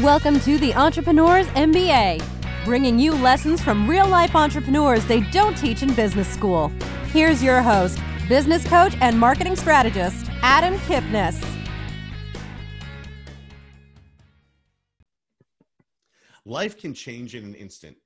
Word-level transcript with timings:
Welcome 0.00 0.40
to 0.40 0.56
the 0.56 0.72
Entrepreneurs 0.74 1.46
MBA, 1.48 2.24
bringing 2.64 2.98
you 2.98 3.12
lessons 3.12 3.60
from 3.60 3.86
real 3.86 4.08
life 4.08 4.34
entrepreneurs 4.34 5.04
they 5.04 5.20
don't 5.20 5.54
teach 5.54 5.82
in 5.82 5.92
business 5.92 6.26
school. 6.26 6.72
Here's 7.08 7.42
your 7.42 7.60
host, 7.60 7.98
business 8.26 8.66
coach 8.66 8.96
and 9.02 9.20
marketing 9.20 9.54
strategist, 9.54 10.30
Adam 10.40 10.78
Kipnis. 10.78 11.38
Life 16.46 16.78
can 16.78 16.94
change 16.94 17.34
in 17.34 17.44
an 17.44 17.54
instant. 17.54 17.98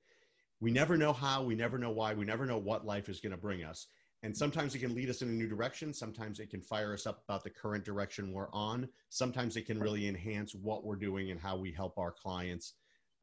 We 0.59 0.71
never 0.71 0.97
know 0.97 1.13
how, 1.13 1.41
we 1.43 1.55
never 1.55 1.77
know 1.77 1.91
why, 1.91 2.13
we 2.13 2.25
never 2.25 2.45
know 2.45 2.57
what 2.57 2.85
life 2.85 3.07
is 3.07 3.21
going 3.21 3.31
to 3.31 3.37
bring 3.37 3.63
us. 3.63 3.87
And 4.23 4.35
sometimes 4.35 4.73
it 4.73 4.79
can 4.79 4.95
lead 4.95 5.09
us 5.09 5.21
in 5.21 5.29
a 5.29 5.31
new 5.31 5.47
direction. 5.47 5.93
Sometimes 5.93 6.39
it 6.39 6.49
can 6.49 6.61
fire 6.61 6.93
us 6.93 7.05
up 7.05 7.21
about 7.27 7.43
the 7.43 7.49
current 7.49 7.85
direction 7.85 8.33
we're 8.33 8.51
on. 8.51 8.89
Sometimes 9.09 9.55
it 9.57 9.67
can 9.67 9.79
really 9.79 10.07
enhance 10.07 10.55
what 10.55 10.83
we're 10.83 10.95
doing 10.95 11.29
and 11.29 11.39
how 11.39 11.55
we 11.55 11.71
help 11.71 11.97
our 11.99 12.11
clients 12.11 12.73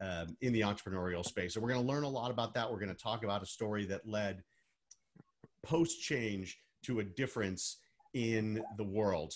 um, 0.01 0.37
in 0.41 0.53
the 0.53 0.61
entrepreneurial 0.61 1.25
space. 1.25 1.53
So 1.53 1.59
we're 1.59 1.69
going 1.69 1.85
to 1.85 1.87
learn 1.87 2.03
a 2.03 2.09
lot 2.09 2.31
about 2.31 2.53
that. 2.53 2.71
We're 2.71 2.79
going 2.79 2.95
to 2.95 3.01
talk 3.01 3.23
about 3.23 3.43
a 3.43 3.45
story 3.45 3.85
that 3.85 4.07
led 4.07 4.43
post 5.63 6.01
change 6.01 6.59
to 6.83 6.99
a 6.99 7.03
difference 7.03 7.77
in 8.13 8.63
the 8.77 8.83
world. 8.83 9.33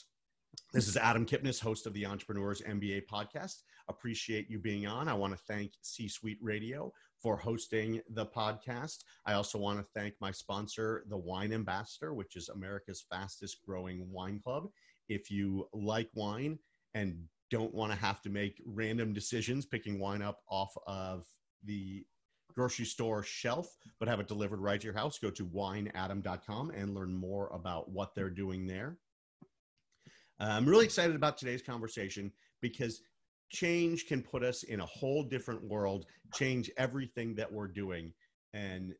This 0.74 0.88
is 0.88 0.98
Adam 0.98 1.26
Kipnis, 1.26 1.60
host 1.60 1.86
of 1.86 1.94
the 1.94 2.06
Entrepreneurs 2.06 2.62
MBA 2.62 3.04
podcast. 3.08 3.64
Appreciate 3.90 4.50
you 4.50 4.60
being 4.60 4.86
on. 4.86 5.08
I 5.08 5.14
want 5.14 5.34
to 5.34 5.44
thank 5.48 5.72
C 5.82 6.08
Suite 6.08 6.38
Radio 6.42 6.94
for 7.22 7.36
hosting 7.36 8.02
the 8.12 8.26
podcast. 8.26 9.04
I 9.26 9.34
also 9.34 9.58
want 9.58 9.80
to 9.80 9.86
thank 9.96 10.14
my 10.22 10.32
sponsor, 10.32 11.04
the 11.10 11.18
Wine 11.18 11.52
Ambassador, 11.52 12.14
which 12.14 12.36
is 12.36 12.50
America's 12.50 13.06
fastest 13.12 13.58
growing 13.66 14.10
wine 14.12 14.40
club. 14.44 14.68
If 15.10 15.32
you 15.32 15.68
like 15.74 16.10
wine 16.14 16.60
and 16.94 17.18
don't 17.50 17.74
want 17.74 17.92
to 17.92 17.98
have 17.98 18.22
to 18.22 18.30
make 18.30 18.62
random 18.66 19.12
decisions 19.12 19.66
picking 19.66 20.00
wine 20.00 20.22
up 20.22 20.40
off 20.50 20.72
of 20.86 21.26
the 21.66 22.06
grocery 22.54 22.86
store 22.86 23.24
shelf, 23.24 23.76
but 24.00 24.08
have 24.08 24.20
it 24.20 24.28
delivered 24.28 24.60
right 24.60 24.80
to 24.80 24.86
your 24.86 24.96
house, 24.96 25.18
go 25.18 25.30
to 25.32 25.46
wineadam.com 25.46 26.72
and 26.72 26.94
learn 26.94 27.14
more 27.14 27.50
about 27.54 27.90
what 27.90 28.14
they're 28.16 28.30
doing 28.30 28.68
there. 28.68 28.98
I'm 30.40 30.66
really 30.66 30.86
excited 30.86 31.16
about 31.16 31.38
today's 31.38 31.62
conversation 31.62 32.32
because 32.62 33.02
change 33.50 34.08
can 34.08 34.22
put 34.22 34.44
us 34.44 34.64
in 34.64 34.80
a 34.80 34.86
whole 34.86 35.24
different 35.24 35.64
world, 35.64 36.06
change 36.34 36.70
everything 36.78 37.36
that 37.36 37.52
we're 37.52 37.68
doing. 37.68 38.14
And 38.54 38.94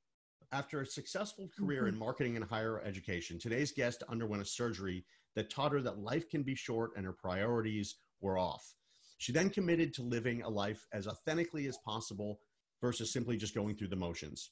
after 0.52 0.82
a 0.82 0.86
successful 0.86 1.50
career 1.58 1.88
in 1.88 1.94
mm-hmm. 1.94 2.04
marketing 2.04 2.36
and 2.36 2.46
higher 2.46 2.82
education, 2.82 3.38
today's 3.40 3.72
guest 3.72 4.04
underwent 4.10 4.42
a 4.42 4.46
surgery 4.46 5.06
that 5.36 5.50
taught 5.50 5.72
her 5.72 5.82
that 5.82 6.00
life 6.00 6.30
can 6.30 6.44
be 6.44 6.56
short 6.56 6.92
and 6.96 7.06
her 7.06 7.14
priorities 7.14 7.96
were 8.22 8.38
off. 8.38 8.74
She 9.20 9.32
then 9.32 9.50
committed 9.50 9.94
to 9.94 10.02
living 10.02 10.42
a 10.42 10.50
life 10.50 10.88
as 10.94 11.08
authentically 11.08 11.68
as 11.68 11.78
possible 11.78 12.40
versus 12.82 13.12
simply 13.12 13.38
just 13.38 13.54
going 13.54 13.76
through 13.76 13.90
the 13.90 13.96
motions. 13.96 14.52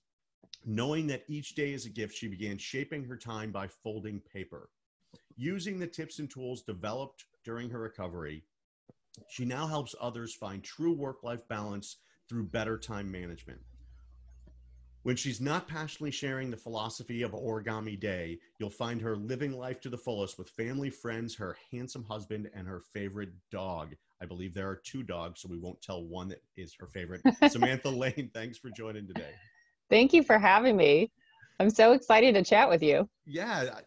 Knowing 0.65 1.07
that 1.07 1.23
each 1.27 1.55
day 1.55 1.73
is 1.73 1.85
a 1.85 1.89
gift, 1.89 2.13
she 2.15 2.27
began 2.27 2.57
shaping 2.57 3.03
her 3.03 3.17
time 3.17 3.51
by 3.51 3.67
folding 3.67 4.21
paper. 4.21 4.69
Using 5.35 5.79
the 5.79 5.87
tips 5.87 6.19
and 6.19 6.29
tools 6.29 6.63
developed 6.63 7.25
during 7.43 7.69
her 7.69 7.79
recovery, 7.79 8.43
she 9.27 9.45
now 9.45 9.67
helps 9.67 9.95
others 9.99 10.33
find 10.33 10.63
true 10.63 10.93
work 10.93 11.23
life 11.23 11.47
balance 11.47 11.97
through 12.29 12.45
better 12.45 12.77
time 12.77 13.11
management. 13.11 13.59
When 15.03 15.15
she's 15.15 15.39
not 15.39 15.69
passionately 15.69 16.11
sharing 16.11 16.51
the 16.51 16.57
philosophy 16.57 17.21
of 17.21 17.31
Origami 17.31 17.97
Day, 17.97 18.39
you'll 18.59 18.69
find 18.69 18.99
her 19.01 19.15
living 19.15 19.53
life 19.53 19.79
to 19.81 19.89
the 19.89 19.97
fullest 19.97 20.37
with 20.37 20.49
family, 20.49 20.89
friends, 20.89 21.33
her 21.35 21.55
handsome 21.71 22.03
husband, 22.03 22.49
and 22.53 22.67
her 22.67 22.81
favorite 22.81 23.29
dog. 23.49 23.95
I 24.21 24.25
believe 24.25 24.53
there 24.53 24.67
are 24.67 24.81
two 24.83 25.03
dogs, 25.03 25.41
so 25.41 25.47
we 25.49 25.59
won't 25.59 25.81
tell 25.81 26.03
one 26.03 26.27
that 26.27 26.43
is 26.57 26.75
her 26.81 26.87
favorite. 26.87 27.21
Samantha 27.49 27.89
Lane, 27.89 28.29
thanks 28.33 28.57
for 28.57 28.69
joining 28.69 29.07
today. 29.07 29.31
Thank 29.89 30.11
you 30.11 30.23
for 30.23 30.37
having 30.37 30.75
me. 30.75 31.09
I'm 31.59 31.69
so 31.69 31.93
excited 31.93 32.35
to 32.35 32.43
chat 32.43 32.67
with 32.67 32.83
you. 32.83 33.07
Yeah, 33.25 33.79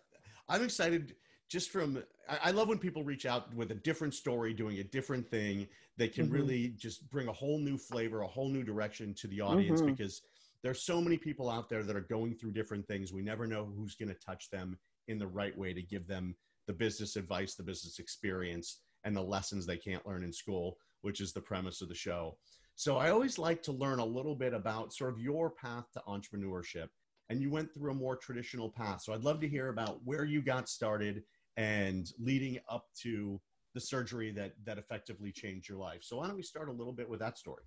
I'm 0.49 0.65
excited 0.65 1.15
just 1.51 1.71
from 1.71 2.03
I, 2.29 2.53
love 2.53 2.69
when 2.69 2.79
people 2.79 3.03
reach 3.03 3.27
out 3.27 3.53
with 3.55 3.73
a 3.73 3.75
different 3.75 4.15
story, 4.15 4.55
doing 4.55 4.79
a 4.79 4.85
different 4.85 5.29
thing. 5.29 5.67
They 5.97 6.07
can 6.07 6.27
mm-hmm. 6.27 6.35
really 6.35 6.69
just 6.79 7.11
bring 7.11 7.27
a 7.27 7.33
whole 7.33 7.59
new 7.59 7.77
flavor, 7.77 8.23
a 8.23 8.27
whole 8.27 8.49
new 8.49 8.63
direction 8.63 9.13
to 9.15 9.27
the 9.27 9.41
audience 9.41 9.81
mm-hmm. 9.81 9.91
because 9.91 10.23
there's 10.63 10.83
so 10.83 11.01
many 11.01 11.19
people 11.19 11.51
out 11.51 11.69
there 11.69 11.83
that 11.83 11.97
are 11.97 12.03
going 12.03 12.35
through 12.35 12.53
different 12.53 12.87
things. 12.87 13.13
We 13.13 13.23
never 13.23 13.47
know 13.49 13.69
who's 13.77 13.97
going 13.97 14.11
to 14.11 14.15
touch 14.15 14.49
them 14.51 14.79
in 15.09 15.19
the 15.19 15.27
right 15.27 15.57
way 15.59 15.75
to 15.75 15.83
give 15.83 16.07
them 16.07 16.37
the 16.69 16.73
business 16.73 17.17
advice, 17.17 17.57
the 17.57 17.65
business 17.65 17.99
experience, 17.99 18.79
and 19.03 19.17
the 19.17 19.23
lessons 19.23 19.67
they 19.67 19.77
can't 19.77 20.07
learn 20.07 20.23
in 20.23 20.33
school, 20.33 20.77
which 21.01 21.21
is 21.21 21.33
the 21.33 21.41
premise 21.41 21.81
of 21.81 21.89
the 21.89 21.95
show. 21.95 22.37
So 22.77 22.97
I 22.97 23.11
always 23.11 23.39
like 23.39 23.63
to 23.65 23.73
learn 23.73 23.99
a 23.99 24.05
little 24.05 24.37
bit 24.37 24.55
about 24.55 24.93
sort 24.93 25.13
of 25.13 25.19
your 25.19 25.51
path 25.51 25.87
to 25.95 26.03
entrepreneurship. 26.07 26.89
And 27.29 27.41
you 27.41 27.51
went 27.51 27.73
through 27.73 27.93
a 27.93 27.95
more 27.95 28.17
traditional 28.17 28.69
path. 28.69 29.03
So 29.03 29.13
I'd 29.13 29.23
love 29.23 29.41
to 29.41 29.49
hear 29.49 29.69
about 29.69 30.01
where 30.05 30.25
you 30.25 30.43
got 30.43 30.69
started 30.69 31.23
and 31.57 32.13
leading 32.19 32.59
up 32.69 32.87
to 33.03 33.41
the 33.75 33.81
surgery 33.81 34.33
that 34.33 34.53
that 34.65 34.79
effectively 34.79 35.33
changed 35.33 35.69
your 35.69 35.79
life. 35.79 36.01
So 36.03 36.17
why 36.17 36.27
don't 36.27 36.37
we 36.37 36.43
start 36.43 36.69
a 36.69 36.73
little 36.73 36.93
bit 36.93 37.09
with 37.09 37.21
that 37.21 37.39
story? 37.39 37.63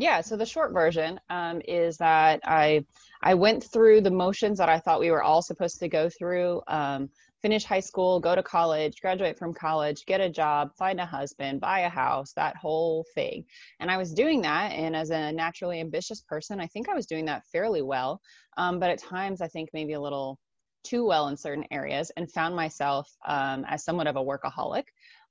Yeah, 0.00 0.20
so 0.20 0.36
the 0.36 0.46
short 0.46 0.72
version 0.72 1.18
um, 1.28 1.60
is 1.66 1.96
that 1.98 2.40
I 2.44 2.84
I 3.20 3.34
went 3.34 3.64
through 3.64 4.02
the 4.02 4.10
motions 4.12 4.58
that 4.58 4.68
I 4.68 4.78
thought 4.78 5.00
we 5.00 5.10
were 5.10 5.24
all 5.24 5.42
supposed 5.42 5.80
to 5.80 5.88
go 5.88 6.08
through. 6.08 6.62
Um, 6.68 7.10
finish 7.42 7.64
high 7.64 7.80
school, 7.80 8.20
go 8.20 8.34
to 8.34 8.42
college, 8.42 9.00
graduate 9.00 9.38
from 9.38 9.54
college, 9.54 10.04
get 10.06 10.20
a 10.20 10.28
job, 10.28 10.70
find 10.76 11.00
a 11.00 11.06
husband, 11.06 11.60
buy 11.60 11.80
a 11.80 11.88
house, 11.88 12.32
that 12.34 12.56
whole 12.56 13.04
thing. 13.14 13.44
And 13.80 13.90
I 13.90 13.96
was 13.96 14.12
doing 14.12 14.42
that. 14.42 14.72
And 14.72 14.94
as 14.94 15.10
a 15.10 15.32
naturally 15.32 15.80
ambitious 15.80 16.20
person, 16.20 16.60
I 16.60 16.66
think 16.66 16.88
I 16.88 16.94
was 16.94 17.06
doing 17.06 17.24
that 17.26 17.44
fairly 17.52 17.82
well. 17.82 18.20
Um, 18.56 18.78
but 18.78 18.90
at 18.90 18.98
times, 18.98 19.40
I 19.40 19.48
think 19.48 19.70
maybe 19.72 19.92
a 19.92 20.00
little 20.00 20.38
too 20.84 21.04
well 21.04 21.28
in 21.28 21.36
certain 21.36 21.64
areas 21.70 22.10
and 22.16 22.30
found 22.30 22.54
myself 22.54 23.08
um, 23.26 23.64
as 23.68 23.84
somewhat 23.84 24.06
of 24.06 24.16
a 24.16 24.24
workaholic, 24.24 24.84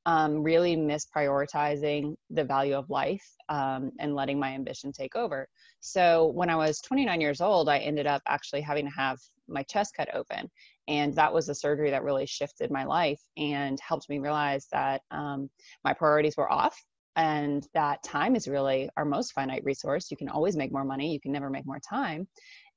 um, 0.06 0.41
really 0.41 0.75
misprioritizing 0.75 2.16
the 2.30 2.44
value 2.44 2.75
of 2.75 2.90
life 2.90 3.25
um, 3.50 3.91
and 4.00 4.16
letting 4.16 4.40
my 4.40 4.53
ambition 4.53 4.91
take 4.91 5.16
over. 5.16 5.47
So 5.80 6.28
when 6.28 6.50
I 6.50 6.56
was 6.56 6.80
29 6.80 7.19
years 7.19 7.41
old, 7.41 7.68
I 7.68 7.80
ended 7.80 8.08
up 8.08 8.22
actually 8.28 8.62
having 8.62 8.85
to 8.85 8.91
have 8.91 9.18
my 9.50 9.63
chest 9.63 9.94
cut 9.96 10.13
open. 10.13 10.50
And 10.88 11.13
that 11.16 11.34
was 11.34 11.50
a 11.50 11.56
surgery 11.56 11.90
that 11.91 12.03
really 12.03 12.25
shifted 12.25 12.72
my 12.72 12.85
life 12.85 13.19
and 13.35 13.78
helped 13.81 14.09
me 14.09 14.19
realize 14.19 14.68
that 14.72 15.02
um, 15.12 15.50
my 15.84 15.94
priorities 15.94 16.38
were 16.38 16.52
off 16.52 16.81
and 17.18 17.68
that 17.74 18.03
time 18.03 18.35
is 18.35 18.47
really 18.47 18.90
our 18.96 19.03
most 19.03 19.34
finite 19.34 19.64
resource. 19.66 20.09
You 20.12 20.18
can 20.18 20.29
always 20.29 20.56
make 20.56 20.72
more 20.72 20.85
money, 20.85 21.12
you 21.12 21.19
can 21.19 21.31
never 21.31 21.50
make 21.50 21.66
more 21.66 21.79
time 21.79 22.28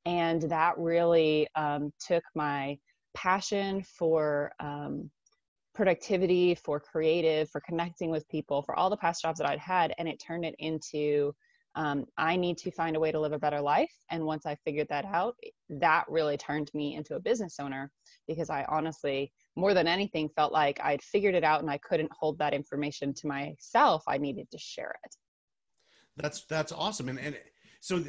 and 0.06 0.43
that 0.43 0.77
really 0.78 1.47
um, 1.55 1.93
took 2.00 2.25
my 2.34 2.78
passion 3.15 3.83
for 3.83 4.53
um, 4.61 5.11
productivity 5.75 6.55
for 6.55 6.81
creative 6.81 7.49
for 7.50 7.61
connecting 7.61 8.11
with 8.11 8.28
people 8.28 8.62
for 8.62 8.77
all 8.77 8.91
the 8.91 8.97
past 8.97 9.22
jobs 9.22 9.38
that 9.38 9.49
i'd 9.49 9.59
had 9.59 9.94
and 9.99 10.09
it 10.09 10.21
turned 10.25 10.44
it 10.44 10.55
into 10.59 11.33
um, 11.77 12.05
i 12.19 12.34
need 12.34 12.59
to 12.59 12.71
find 12.72 12.97
a 12.97 13.00
way 13.00 13.12
to 13.12 13.21
live 13.21 13.33
a 13.33 13.38
better 13.38 13.61
life 13.61 13.93
and 14.11 14.25
once 14.25 14.47
i 14.47 14.55
figured 14.65 14.88
that 14.91 15.05
out 15.05 15.37
that 15.69 16.05
really 16.09 16.37
turned 16.37 16.71
me 16.75 16.97
into 16.97 17.15
a 17.15 17.21
business 17.21 17.56
owner 17.61 17.91
because 18.27 18.50
i 18.50 18.65
honestly 18.69 19.32
more 19.55 19.72
than 19.72 19.87
anything 19.87 20.28
felt 20.34 20.53
like 20.53 20.81
i'd 20.82 21.03
figured 21.03 21.34
it 21.34 21.44
out 21.44 21.61
and 21.61 21.71
i 21.71 21.78
couldn't 21.78 22.11
hold 22.12 22.37
that 22.38 22.53
information 22.53 23.15
to 23.15 23.28
myself 23.28 24.03
i 24.09 24.19
needed 24.19 24.50
to 24.50 24.59
share 24.59 24.94
it. 25.05 25.15
That's 26.17 26.44
that's 26.47 26.72
awesome 26.72 27.09
and 27.09 27.19
and 27.19 27.38
so 27.81 28.03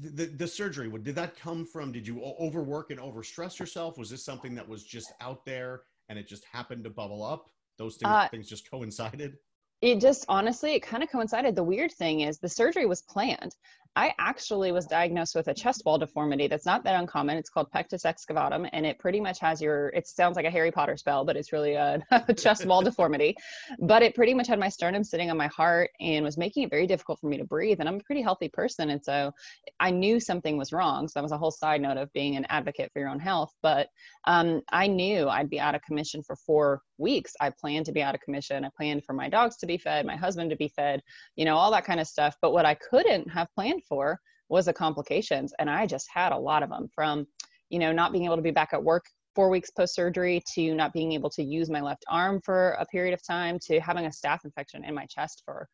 the, 0.00 0.26
the 0.26 0.46
surgery 0.46 0.90
did 1.02 1.14
that 1.14 1.36
come 1.36 1.66
from? 1.66 1.92
Did 1.92 2.06
you 2.06 2.22
overwork 2.22 2.90
and 2.90 3.00
overstress 3.00 3.58
yourself? 3.58 3.98
Was 3.98 4.10
this 4.10 4.24
something 4.24 4.54
that 4.54 4.68
was 4.68 4.84
just 4.84 5.12
out 5.20 5.44
there 5.44 5.82
and 6.08 6.18
it 6.18 6.26
just 6.28 6.44
happened 6.44 6.84
to 6.84 6.90
bubble 6.90 7.22
up? 7.22 7.50
Those 7.78 7.96
things, 7.96 8.12
uh, 8.12 8.28
things 8.28 8.48
just 8.48 8.70
coincided 8.70 9.38
it 9.82 10.00
just 10.00 10.24
honestly 10.28 10.74
it 10.74 10.80
kind 10.80 11.02
of 11.02 11.10
coincided 11.10 11.54
the 11.54 11.64
weird 11.64 11.92
thing 11.92 12.20
is 12.20 12.38
the 12.38 12.48
surgery 12.48 12.86
was 12.86 13.02
planned 13.02 13.54
I 13.96 14.14
actually 14.20 14.70
was 14.70 14.86
diagnosed 14.86 15.34
with 15.34 15.48
a 15.48 15.54
chest 15.54 15.82
wall 15.84 15.98
deformity 15.98 16.46
that's 16.46 16.64
not 16.64 16.84
that 16.84 16.94
uncommon. 16.94 17.36
It's 17.36 17.50
called 17.50 17.72
pectus 17.72 18.04
excavatum, 18.04 18.68
and 18.72 18.86
it 18.86 19.00
pretty 19.00 19.20
much 19.20 19.40
has 19.40 19.60
your, 19.60 19.88
it 19.88 20.06
sounds 20.06 20.36
like 20.36 20.46
a 20.46 20.50
Harry 20.50 20.70
Potter 20.70 20.96
spell, 20.96 21.24
but 21.24 21.36
it's 21.36 21.52
really 21.52 21.74
a, 21.74 22.00
chest 22.36 22.66
wall 22.66 22.82
deformity. 22.82 23.36
But 23.80 24.02
it 24.02 24.14
pretty 24.14 24.32
much 24.32 24.46
had 24.46 24.60
my 24.60 24.68
sternum 24.68 25.02
sitting 25.02 25.28
on 25.30 25.36
my 25.36 25.48
heart 25.48 25.90
and 26.00 26.24
was 26.24 26.38
making 26.38 26.62
it 26.62 26.70
very 26.70 26.86
difficult 26.86 27.18
for 27.18 27.26
me 27.26 27.36
to 27.38 27.44
breathe. 27.44 27.80
And 27.80 27.88
I'm 27.88 27.96
a 27.96 28.04
pretty 28.04 28.22
healthy 28.22 28.48
person. 28.48 28.90
And 28.90 29.04
so 29.04 29.32
I 29.80 29.90
knew 29.90 30.20
something 30.20 30.56
was 30.56 30.72
wrong. 30.72 31.08
So 31.08 31.18
that 31.18 31.24
was 31.24 31.32
a 31.32 31.38
whole 31.38 31.50
side 31.50 31.80
note 31.80 31.96
of 31.96 32.12
being 32.12 32.36
an 32.36 32.46
advocate 32.48 32.92
for 32.92 33.00
your 33.00 33.08
own 33.08 33.20
health. 33.20 33.52
But 33.60 33.88
um, 34.24 34.62
I 34.70 34.86
knew 34.86 35.28
I'd 35.28 35.50
be 35.50 35.58
out 35.58 35.74
of 35.74 35.82
commission 35.82 36.22
for 36.22 36.36
four 36.36 36.80
weeks. 37.00 37.34
I 37.40 37.50
planned 37.50 37.86
to 37.86 37.92
be 37.92 38.02
out 38.02 38.14
of 38.14 38.20
commission. 38.20 38.64
I 38.64 38.70
planned 38.76 39.04
for 39.04 39.12
my 39.12 39.28
dogs 39.28 39.56
to 39.58 39.66
be 39.66 39.78
fed, 39.78 40.06
my 40.06 40.16
husband 40.16 40.50
to 40.50 40.56
be 40.56 40.68
fed, 40.68 41.00
you 41.36 41.44
know, 41.44 41.56
all 41.56 41.70
that 41.72 41.84
kind 41.84 42.00
of 42.00 42.06
stuff. 42.06 42.36
But 42.40 42.52
what 42.52 42.66
I 42.66 42.74
couldn't 42.74 43.28
have 43.30 43.48
planned 43.54 43.82
for 43.88 44.18
was 44.48 44.66
the 44.66 44.72
complications. 44.72 45.52
And 45.58 45.70
I 45.70 45.86
just 45.86 46.08
had 46.12 46.32
a 46.32 46.38
lot 46.38 46.62
of 46.62 46.70
them 46.70 46.88
from, 46.94 47.26
you 47.70 47.78
know, 47.78 47.92
not 47.92 48.12
being 48.12 48.24
able 48.24 48.36
to 48.36 48.42
be 48.42 48.50
back 48.50 48.70
at 48.72 48.82
work 48.82 49.04
four 49.34 49.48
weeks 49.48 49.70
post 49.70 49.94
surgery 49.94 50.42
to 50.54 50.74
not 50.74 50.92
being 50.92 51.12
able 51.12 51.30
to 51.30 51.42
use 51.42 51.70
my 51.70 51.80
left 51.80 52.04
arm 52.08 52.40
for 52.44 52.72
a 52.80 52.86
period 52.86 53.14
of 53.14 53.24
time 53.24 53.58
to 53.60 53.80
having 53.80 54.06
a 54.06 54.10
staph 54.10 54.44
infection 54.44 54.84
in 54.84 54.94
my 54.94 55.06
chest 55.06 55.42
for 55.44 55.68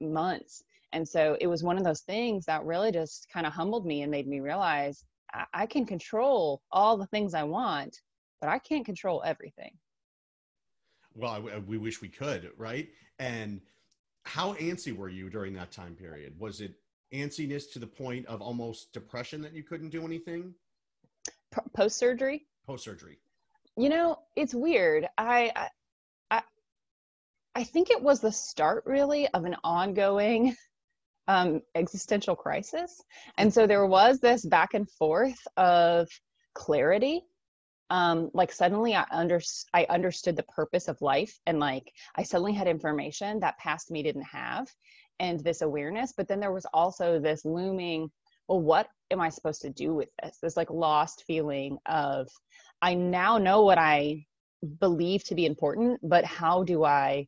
months. 0.00 0.62
And 0.92 1.06
so 1.06 1.36
it 1.40 1.46
was 1.46 1.62
one 1.62 1.78
of 1.78 1.84
those 1.84 2.00
things 2.02 2.44
that 2.46 2.64
really 2.64 2.90
just 2.90 3.28
kind 3.32 3.46
of 3.46 3.52
humbled 3.52 3.86
me 3.86 4.02
and 4.02 4.10
made 4.10 4.26
me 4.26 4.40
realize 4.40 5.04
I, 5.52 5.66
can 5.66 5.84
control 5.84 6.62
all 6.72 6.96
the 6.96 7.06
things 7.06 7.34
I 7.34 7.42
want, 7.42 7.96
but 8.40 8.48
I 8.48 8.58
can't 8.58 8.86
control 8.86 9.22
everything. 9.24 9.72
Well, 11.18 11.32
I, 11.32 11.58
we 11.58 11.78
wish 11.78 12.00
we 12.00 12.08
could, 12.08 12.50
right? 12.56 12.88
And 13.18 13.60
how 14.24 14.54
antsy 14.54 14.96
were 14.96 15.08
you 15.08 15.28
during 15.28 15.52
that 15.54 15.72
time 15.72 15.94
period? 15.94 16.34
Was 16.38 16.60
it 16.60 16.74
antsiness 17.12 17.72
to 17.72 17.78
the 17.78 17.86
point 17.86 18.26
of 18.26 18.40
almost 18.40 18.92
depression 18.92 19.42
that 19.42 19.52
you 19.52 19.62
couldn't 19.62 19.90
do 19.90 20.04
anything? 20.04 20.54
Post 21.74 21.98
surgery? 21.98 22.46
Post 22.66 22.84
surgery. 22.84 23.18
You 23.76 23.88
know, 23.88 24.18
it's 24.36 24.54
weird. 24.54 25.08
I, 25.16 25.52
I 25.56 25.68
I 27.58 27.64
think 27.64 27.90
it 27.90 28.00
was 28.00 28.20
the 28.20 28.30
start 28.30 28.84
really 28.86 29.26
of 29.34 29.44
an 29.44 29.56
ongoing 29.64 30.54
um, 31.26 31.60
existential 31.74 32.36
crisis. 32.36 33.02
And 33.36 33.52
so 33.52 33.66
there 33.66 33.84
was 33.84 34.20
this 34.20 34.46
back 34.46 34.74
and 34.74 34.88
forth 34.92 35.38
of 35.56 36.06
clarity. 36.54 37.24
Um, 37.90 38.30
like 38.34 38.52
suddenly 38.52 38.94
I 38.94 39.06
under 39.10 39.40
I 39.72 39.86
understood 39.88 40.36
the 40.36 40.42
purpose 40.42 40.88
of 40.88 41.00
life 41.00 41.38
and 41.46 41.58
like 41.58 41.90
I 42.16 42.22
suddenly 42.22 42.52
had 42.52 42.68
information 42.68 43.40
that 43.40 43.58
past 43.58 43.90
me 43.90 44.02
didn't 44.02 44.26
have 44.30 44.68
and 45.20 45.40
this 45.40 45.62
awareness. 45.62 46.12
But 46.16 46.28
then 46.28 46.40
there 46.40 46.52
was 46.52 46.66
also 46.72 47.18
this 47.18 47.44
looming, 47.44 48.10
well, 48.46 48.60
what 48.60 48.88
am 49.10 49.20
I 49.20 49.30
supposed 49.30 49.62
to 49.62 49.70
do 49.70 49.94
with 49.94 50.08
this? 50.22 50.38
This 50.42 50.56
like 50.56 50.70
lost 50.70 51.24
feeling 51.26 51.78
of 51.86 52.28
I 52.82 52.94
now 52.94 53.38
know 53.38 53.62
what 53.62 53.78
I 53.78 54.26
believe 54.80 55.24
to 55.24 55.34
be 55.34 55.46
important, 55.46 56.00
but 56.02 56.24
how 56.24 56.64
do 56.64 56.84
I 56.84 57.26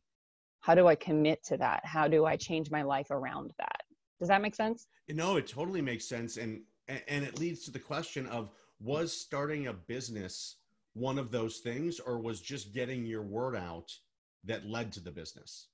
how 0.61 0.75
do 0.75 0.87
I 0.87 0.95
commit 0.95 1.43
to 1.45 1.57
that? 1.57 1.81
How 1.85 2.07
do 2.07 2.25
I 2.25 2.35
change 2.35 2.69
my 2.69 2.83
life 2.83 3.09
around 3.09 3.51
that? 3.57 3.81
Does 4.19 4.27
that 4.27 4.43
make 4.43 4.55
sense? 4.55 4.87
No, 5.09 5.37
it 5.37 5.47
totally 5.47 5.81
makes 5.81 6.07
sense. 6.07 6.37
And 6.37 6.61
and 6.87 7.23
it 7.23 7.39
leads 7.39 7.63
to 7.65 7.71
the 7.71 7.79
question 7.79 8.27
of 8.27 8.51
was 8.83 9.13
starting 9.13 9.67
a 9.67 9.73
business 9.73 10.57
one 10.93 11.17
of 11.17 11.31
those 11.31 11.59
things 11.59 11.99
or 11.99 12.19
was 12.19 12.41
just 12.41 12.73
getting 12.73 13.05
your 13.05 13.21
word 13.21 13.55
out 13.55 13.91
that 14.43 14.65
led 14.65 14.91
to 14.93 14.99
the 14.99 15.11
business? 15.11 15.67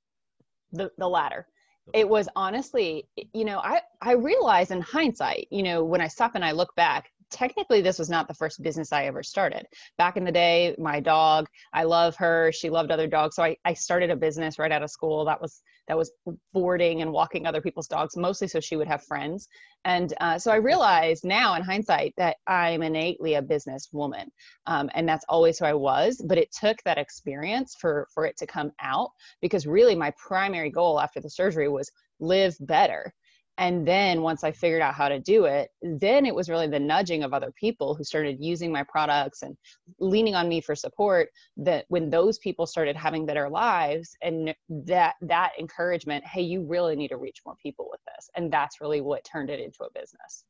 The 0.72 0.92
the 0.98 1.08
latter. 1.08 1.48
It 1.94 2.08
was 2.08 2.28
honestly, 2.36 3.08
you 3.34 3.46
know, 3.46 3.60
I 3.60 3.82
I 4.02 4.12
realize 4.14 4.72
in 4.72 4.82
hindsight, 4.82 5.48
you 5.52 5.64
know, 5.64 5.84
when 5.84 6.02
I 6.02 6.08
stop 6.08 6.36
and 6.36 6.44
I 6.44 6.52
look 6.52 6.76
back, 6.76 7.12
technically 7.32 7.82
this 7.82 8.00
was 8.00 8.10
not 8.10 8.28
the 8.28 8.34
first 8.34 8.62
business 8.62 8.92
i 8.92 9.06
ever 9.06 9.24
started. 9.24 9.66
Back 9.98 10.18
in 10.18 10.24
the 10.24 10.32
day 10.32 10.76
my 10.78 11.00
dog 11.00 11.48
i 11.74 11.84
love 11.84 12.16
her. 12.18 12.52
She 12.52 12.70
loved 12.70 12.92
other 12.92 13.08
dogs. 13.08 13.36
So 13.36 13.44
I, 13.44 13.58
I 13.66 13.74
started 13.74 14.10
a 14.10 14.16
business 14.16 14.60
right 14.60 14.72
out 14.72 14.84
of 14.84 14.90
school. 14.90 15.26
That 15.26 15.42
was 15.42 15.62
that 15.88 15.98
was 15.98 16.12
boarding 16.54 17.02
and 17.02 17.12
walking 17.12 17.46
other 17.46 17.62
people's 17.62 17.88
dogs 17.88 18.18
mostly 18.18 18.48
so 18.48 18.60
she 18.60 18.76
would 18.76 18.88
have 18.88 19.04
friends. 19.04 19.48
And 19.86 20.14
uh, 20.20 20.38
so 20.38 20.52
i 20.52 20.58
realized 20.58 21.24
now 21.24 21.56
in 21.56 21.64
hindsight 21.64 22.14
that 22.18 22.38
i'm 22.48 22.84
innately 22.84 23.36
a 23.36 23.42
business 23.42 23.90
woman 23.92 24.30
um, 24.66 24.90
and 24.94 25.08
that's 25.08 25.26
always 25.30 25.60
who 25.60 25.66
i 25.66 25.74
was 25.74 26.22
but 26.28 26.38
it 26.38 26.52
took 26.52 26.78
that 26.84 26.98
experience 26.98 27.76
for 27.80 28.08
for 28.14 28.26
it 28.26 28.36
to 28.38 28.46
come 28.46 28.72
out 28.82 29.10
because 29.42 29.66
really 29.66 29.96
my 29.96 30.12
primary 30.18 30.70
goal 30.70 31.00
after 31.00 31.22
the 31.22 31.30
surgery 31.30 31.70
was 31.70 31.90
live 32.20 32.56
better 32.62 33.14
and 33.58 33.88
then 33.88 34.22
once 34.22 34.44
i 34.44 34.52
figured 34.52 34.82
out 34.82 34.94
how 34.94 35.08
to 35.08 35.20
do 35.20 35.46
it 35.46 35.70
then 35.82 36.26
it 36.26 36.34
was 36.34 36.50
really 36.50 36.68
the 36.68 36.80
nudging 36.80 37.24
of 37.24 37.34
other 37.34 37.52
people 37.60 37.96
who 37.96 38.04
started 38.04 38.38
using 38.40 38.72
my 38.72 38.84
products 38.84 39.42
and 39.42 39.56
leaning 40.00 40.36
on 40.36 40.50
me 40.50 40.60
for 40.62 40.76
support 40.76 41.30
that 41.56 41.86
when 41.90 42.10
those 42.10 42.38
people 42.40 42.66
started 42.66 42.96
having 42.96 43.26
better 43.26 43.50
lives 43.50 44.16
and 44.22 44.54
that 44.70 45.16
that 45.22 45.52
encouragement 45.60 46.24
hey 46.26 46.42
you 46.42 46.64
really 46.64 46.96
need 46.96 47.10
to 47.10 47.18
reach 47.18 47.42
more 47.46 47.56
people 47.62 47.88
with 47.90 48.02
this. 48.06 48.30
And 48.36 48.52
that's 48.52 48.82
really 48.82 49.02
what 49.02 49.24
turned 49.24 49.50
it 49.50 49.60
into 49.60 49.84
a 49.84 49.92
business. 49.94 50.46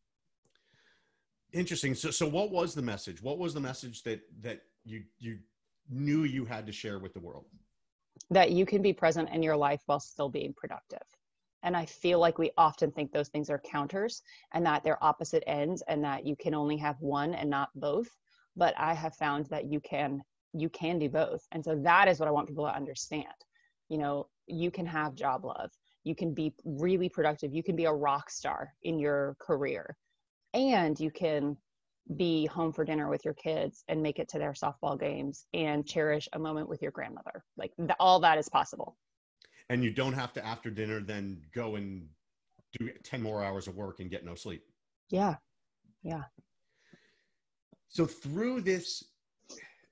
Interesting. 1.53 1.95
So 1.95 2.11
so 2.11 2.27
what 2.27 2.51
was 2.51 2.75
the 2.75 2.81
message? 2.81 3.21
What 3.21 3.39
was 3.39 3.53
the 3.53 3.59
message 3.59 4.03
that 4.03 4.21
that 4.41 4.61
you 4.85 5.03
you 5.19 5.39
knew 5.89 6.23
you 6.23 6.45
had 6.45 6.65
to 6.67 6.71
share 6.71 6.99
with 6.99 7.13
the 7.13 7.19
world? 7.19 7.45
That 8.29 8.51
you 8.51 8.65
can 8.65 8.81
be 8.81 8.93
present 8.93 9.29
in 9.29 9.43
your 9.43 9.55
life 9.55 9.81
while 9.85 9.99
still 9.99 10.29
being 10.29 10.53
productive 10.55 11.03
and 11.63 11.75
I 11.75 11.85
feel 11.85 12.19
like 12.19 12.37
we 12.37 12.51
often 12.57 12.91
think 12.91 13.11
those 13.11 13.29
things 13.29 13.49
are 13.49 13.59
counters 13.59 14.21
and 14.53 14.65
that 14.65 14.83
they're 14.83 15.03
opposite 15.03 15.43
ends 15.47 15.83
and 15.87 16.03
that 16.03 16.25
you 16.25 16.35
can 16.35 16.53
only 16.53 16.77
have 16.77 17.01
one 17.01 17.33
and 17.33 17.49
not 17.49 17.69
both. 17.75 18.09
But 18.55 18.73
I 18.77 18.93
have 18.93 19.15
found 19.15 19.45
that 19.47 19.71
you 19.71 19.79
can 19.79 20.21
you 20.53 20.69
can 20.69 20.97
do 20.97 21.09
both. 21.09 21.45
And 21.51 21.63
so 21.63 21.75
that 21.83 22.07
is 22.07 22.19
what 22.19 22.27
I 22.27 22.31
want 22.31 22.47
people 22.47 22.65
to 22.65 22.75
understand. 22.75 23.27
You 23.89 23.97
know, 23.97 24.27
you 24.47 24.71
can 24.71 24.85
have 24.85 25.13
job 25.13 25.45
love. 25.45 25.71
You 26.03 26.15
can 26.15 26.33
be 26.33 26.53
really 26.63 27.09
productive. 27.09 27.53
You 27.53 27.63
can 27.63 27.75
be 27.75 27.85
a 27.85 27.93
rock 27.93 28.29
star 28.29 28.73
in 28.81 28.97
your 28.97 29.35
career. 29.39 29.97
And 30.53 30.99
you 30.99 31.11
can 31.11 31.57
be 32.15 32.45
home 32.45 32.71
for 32.71 32.85
dinner 32.85 33.09
with 33.09 33.25
your 33.25 33.33
kids 33.33 33.83
and 33.89 34.01
make 34.01 34.17
it 34.17 34.29
to 34.29 34.39
their 34.39 34.53
softball 34.53 34.97
games 34.97 35.45
and 35.53 35.85
cherish 35.85 36.29
a 36.33 36.39
moment 36.39 36.69
with 36.69 36.81
your 36.81 36.91
grandmother. 36.91 37.43
Like 37.57 37.73
the, 37.77 37.95
all 37.99 38.21
that 38.21 38.37
is 38.37 38.47
possible 38.47 38.95
and 39.69 39.83
you 39.83 39.91
don't 39.91 40.13
have 40.13 40.33
to 40.33 40.45
after 40.45 40.69
dinner 40.69 40.99
then 41.01 41.41
go 41.53 41.75
and 41.75 42.07
do 42.79 42.89
10 43.03 43.21
more 43.21 43.43
hours 43.43 43.67
of 43.67 43.75
work 43.75 43.99
and 43.99 44.09
get 44.09 44.25
no 44.25 44.35
sleep. 44.35 44.63
Yeah. 45.09 45.35
Yeah. 46.03 46.23
So 47.89 48.05
through 48.05 48.61
this 48.61 49.03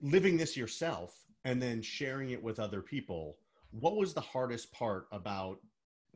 living 0.01 0.37
this 0.37 0.55
yourself 0.57 1.15
and 1.45 1.61
then 1.61 1.81
sharing 1.81 2.31
it 2.31 2.43
with 2.43 2.59
other 2.59 2.81
people 2.81 3.37
what 3.79 3.97
was 3.97 4.13
the 4.13 4.21
hardest 4.21 4.71
part 4.71 5.07
about 5.11 5.59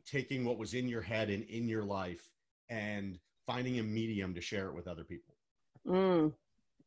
taking 0.06 0.44
what 0.44 0.58
was 0.58 0.74
in 0.74 0.88
your 0.88 1.02
head 1.02 1.30
and 1.30 1.44
in 1.44 1.68
your 1.68 1.84
life 1.84 2.30
and 2.68 3.18
finding 3.46 3.78
a 3.78 3.82
medium 3.82 4.34
to 4.34 4.40
share 4.40 4.68
it 4.68 4.74
with 4.74 4.88
other 4.88 5.04
people? 5.04 5.34
Mm, 5.86 6.32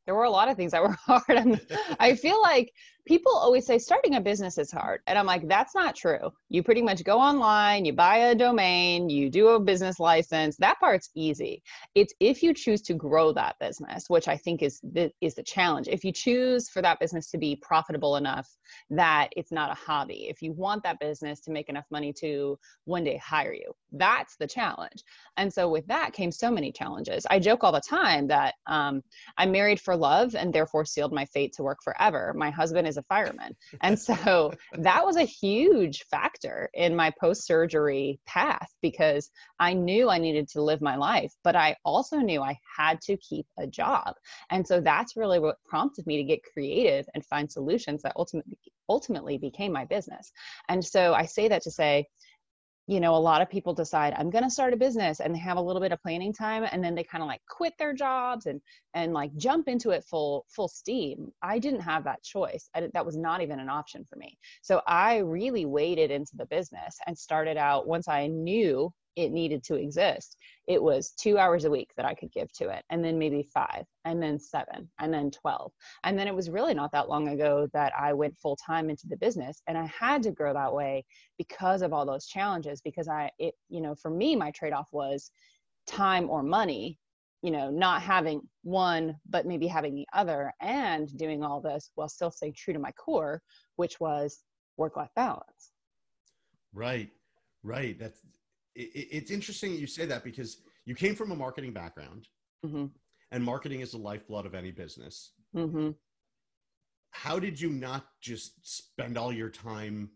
there 0.05 0.15
were 0.15 0.23
a 0.23 0.29
lot 0.29 0.49
of 0.49 0.57
things 0.57 0.71
that 0.71 0.81
were 0.81 0.95
hard. 1.05 1.23
And 1.29 1.59
i 1.99 2.15
feel 2.15 2.41
like 2.41 2.73
people 3.05 3.33
always 3.35 3.65
say 3.65 3.77
starting 3.77 4.15
a 4.15 4.21
business 4.21 4.57
is 4.57 4.71
hard 4.71 5.01
and 5.07 5.17
i'm 5.17 5.25
like 5.25 5.47
that's 5.47 5.75
not 5.75 5.95
true. 5.95 6.31
You 6.49 6.63
pretty 6.63 6.81
much 6.81 7.03
go 7.03 7.19
online 7.19 7.85
you 7.85 7.93
buy 7.93 8.17
a 8.17 8.35
domain 8.35 9.09
you 9.09 9.29
do 9.29 9.49
a 9.49 9.59
business 9.59 9.99
license. 9.99 10.55
That 10.57 10.79
part's 10.79 11.09
easy. 11.15 11.61
It's 11.95 12.13
if 12.19 12.41
you 12.41 12.53
choose 12.53 12.81
to 12.83 12.93
grow 12.93 13.33
that 13.33 13.55
business 13.59 14.05
which 14.07 14.27
i 14.27 14.37
think 14.37 14.61
is 14.61 14.79
the, 14.81 15.11
is 15.21 15.35
the 15.35 15.43
challenge. 15.43 15.87
If 15.87 16.03
you 16.03 16.11
choose 16.11 16.69
for 16.69 16.81
that 16.81 16.99
business 16.99 17.29
to 17.31 17.37
be 17.37 17.57
profitable 17.61 18.17
enough 18.17 18.49
that 18.89 19.29
it's 19.35 19.51
not 19.51 19.71
a 19.71 19.75
hobby 19.75 20.27
if 20.29 20.41
you 20.41 20.53
want 20.53 20.83
that 20.83 20.99
business 20.99 21.41
to 21.41 21.51
make 21.51 21.69
enough 21.69 21.85
money 21.91 22.13
to 22.19 22.57
one 22.85 23.03
day 23.03 23.17
hire 23.17 23.53
you 23.53 23.73
that's 23.93 24.35
the 24.37 24.47
challenge. 24.47 25.03
And 25.37 25.53
so 25.53 25.69
with 25.69 25.85
that 25.87 26.13
came 26.13 26.31
so 26.31 26.49
many 26.49 26.71
challenges. 26.71 27.25
I 27.29 27.39
joke 27.39 27.63
all 27.63 27.71
the 27.71 27.81
time 27.81 28.27
that 28.27 28.55
um, 28.67 29.03
i'm 29.37 29.51
married 29.51 29.79
for 29.79 29.92
love 29.95 30.35
and 30.35 30.53
therefore 30.53 30.85
sealed 30.85 31.13
my 31.13 31.25
fate 31.25 31.53
to 31.53 31.63
work 31.63 31.79
forever 31.83 32.33
my 32.35 32.49
husband 32.49 32.87
is 32.87 32.97
a 32.97 33.03
fireman. 33.03 33.55
And 33.81 33.97
so 33.97 34.53
that 34.73 35.05
was 35.05 35.15
a 35.15 35.23
huge 35.23 36.03
factor 36.11 36.69
in 36.73 36.95
my 36.95 37.11
post 37.19 37.45
surgery 37.45 38.19
path 38.25 38.69
because 38.81 39.29
I 39.59 39.73
knew 39.73 40.09
I 40.09 40.17
needed 40.17 40.47
to 40.49 40.61
live 40.61 40.81
my 40.81 40.95
life, 40.95 41.33
but 41.43 41.55
I 41.55 41.75
also 41.85 42.17
knew 42.17 42.41
I 42.41 42.59
had 42.77 42.99
to 43.01 43.17
keep 43.17 43.45
a 43.57 43.67
job. 43.67 44.15
And 44.49 44.67
so 44.67 44.81
that's 44.81 45.15
really 45.15 45.39
what 45.39 45.63
prompted 45.65 46.05
me 46.05 46.17
to 46.17 46.23
get 46.23 46.43
creative 46.43 47.05
and 47.13 47.25
find 47.25 47.51
solutions 47.51 48.01
that 48.03 48.13
ultimately 48.15 48.57
ultimately 48.89 49.37
became 49.37 49.71
my 49.71 49.85
business. 49.85 50.33
And 50.67 50.83
so 50.83 51.13
I 51.13 51.25
say 51.25 51.47
that 51.47 51.61
to 51.63 51.71
say 51.71 52.05
you 52.87 52.99
know, 52.99 53.15
a 53.15 53.17
lot 53.17 53.41
of 53.41 53.49
people 53.49 53.73
decide 53.73 54.13
I'm 54.17 54.29
going 54.29 54.43
to 54.43 54.49
start 54.49 54.73
a 54.73 54.77
business 54.77 55.21
and 55.21 55.33
they 55.33 55.39
have 55.39 55.57
a 55.57 55.61
little 55.61 55.81
bit 55.81 55.93
of 55.93 56.01
planning 56.01 56.33
time 56.33 56.67
and 56.69 56.83
then 56.83 56.95
they 56.95 57.03
kind 57.03 57.21
of 57.21 57.27
like 57.27 57.41
quit 57.49 57.73
their 57.79 57.93
jobs 57.93 58.45
and 58.45 58.59
and 58.93 59.13
like 59.13 59.35
jump 59.37 59.67
into 59.67 59.91
it 59.91 60.03
full 60.03 60.45
full 60.49 60.67
steam. 60.67 61.31
I 61.41 61.59
didn't 61.59 61.79
have 61.81 62.03
that 62.03 62.23
choice. 62.23 62.69
I, 62.75 62.89
that 62.93 63.05
was 63.05 63.15
not 63.15 63.41
even 63.41 63.59
an 63.59 63.69
option 63.69 64.03
for 64.03 64.17
me. 64.17 64.37
So 64.61 64.81
I 64.85 65.17
really 65.17 65.65
waded 65.65 66.11
into 66.11 66.35
the 66.35 66.45
business 66.47 66.97
and 67.07 67.17
started 67.17 67.57
out 67.57 67.87
once 67.87 68.07
I 68.07 68.27
knew 68.27 68.93
it 69.15 69.31
needed 69.31 69.63
to 69.65 69.75
exist. 69.75 70.37
It 70.67 70.81
was 70.81 71.11
two 71.11 71.37
hours 71.37 71.65
a 71.65 71.71
week 71.71 71.91
that 71.97 72.05
I 72.05 72.13
could 72.13 72.31
give 72.31 72.51
to 72.53 72.69
it, 72.69 72.83
and 72.89 73.03
then 73.03 73.19
maybe 73.19 73.47
five, 73.53 73.85
and 74.05 74.21
then 74.21 74.39
seven, 74.39 74.89
and 74.99 75.13
then 75.13 75.31
12. 75.31 75.71
And 76.03 76.17
then 76.17 76.27
it 76.27 76.35
was 76.35 76.49
really 76.49 76.73
not 76.73 76.91
that 76.93 77.09
long 77.09 77.29
ago 77.29 77.67
that 77.73 77.93
I 77.97 78.13
went 78.13 78.37
full 78.37 78.55
time 78.55 78.89
into 78.89 79.07
the 79.07 79.17
business, 79.17 79.61
and 79.67 79.77
I 79.77 79.85
had 79.85 80.23
to 80.23 80.31
grow 80.31 80.53
that 80.53 80.73
way 80.73 81.05
because 81.37 81.81
of 81.81 81.93
all 81.93 82.05
those 82.05 82.25
challenges. 82.25 82.81
Because 82.81 83.07
I, 83.07 83.29
it, 83.39 83.55
you 83.69 83.81
know, 83.81 83.95
for 83.95 84.09
me, 84.09 84.35
my 84.35 84.51
trade 84.51 84.73
off 84.73 84.87
was 84.91 85.31
time 85.87 86.29
or 86.29 86.43
money. 86.43 86.99
You 87.41 87.51
know, 87.51 87.69
not 87.69 88.01
having 88.01 88.41
one, 88.63 89.17
but 89.29 89.45
maybe 89.45 89.67
having 89.67 89.95
the 89.95 90.07
other, 90.13 90.53
and 90.61 91.15
doing 91.17 91.43
all 91.43 91.59
this 91.59 91.91
while 91.95 92.07
still 92.07 92.31
staying 92.31 92.53
true 92.53 92.73
to 92.73 92.79
my 92.79 92.93
core, 92.93 93.41
which 93.75 93.99
was 93.99 94.43
work 94.77 94.95
life 94.95 95.09
balance. 95.15 95.71
Right, 96.73 97.11
right. 97.63 97.97
That's 97.99 98.21
it, 98.75 99.07
it's 99.11 99.31
interesting 99.31 99.73
you 99.73 99.87
say 99.87 100.05
that 100.05 100.23
because 100.23 100.57
you 100.85 100.95
came 100.95 101.15
from 101.15 101.31
a 101.31 101.35
marketing 101.35 101.73
background 101.73 102.27
mm-hmm. 102.65 102.85
and 103.31 103.43
marketing 103.43 103.81
is 103.81 103.91
the 103.91 103.97
lifeblood 103.97 104.45
of 104.45 104.55
any 104.55 104.71
business 104.71 105.33
mm-hmm. 105.55 105.91
how 107.11 107.39
did 107.39 107.59
you 107.59 107.69
not 107.69 108.05
just 108.21 108.53
spend 108.63 109.17
all 109.17 109.31
your 109.31 109.49
time 109.49 110.09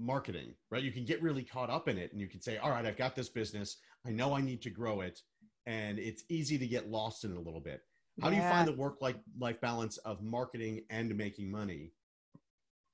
marketing, 0.00 0.54
right? 0.70 0.82
You 0.82 0.92
can 0.92 1.04
get 1.04 1.22
really 1.22 1.42
caught 1.42 1.70
up 1.70 1.88
in 1.88 1.98
it 1.98 2.12
and 2.12 2.20
you 2.20 2.26
can 2.26 2.40
say, 2.40 2.56
all 2.56 2.70
right, 2.70 2.84
I've 2.84 2.96
got 2.96 3.14
this 3.14 3.28
business. 3.28 3.76
I 4.06 4.10
know 4.10 4.34
I 4.34 4.40
need 4.40 4.62
to 4.62 4.70
grow 4.70 5.02
it. 5.02 5.20
And 5.66 5.98
it's 5.98 6.24
easy 6.28 6.58
to 6.58 6.66
get 6.66 6.90
lost 6.90 7.24
in 7.24 7.32
it 7.32 7.36
a 7.36 7.40
little 7.40 7.60
bit. 7.60 7.82
How 8.20 8.28
yeah. 8.28 8.36
do 8.36 8.42
you 8.42 8.48
find 8.48 8.68
the 8.68 8.72
work 8.72 9.00
life 9.00 9.60
balance 9.60 9.98
of 9.98 10.22
marketing 10.22 10.82
and 10.90 11.14
making 11.16 11.50
money 11.50 11.92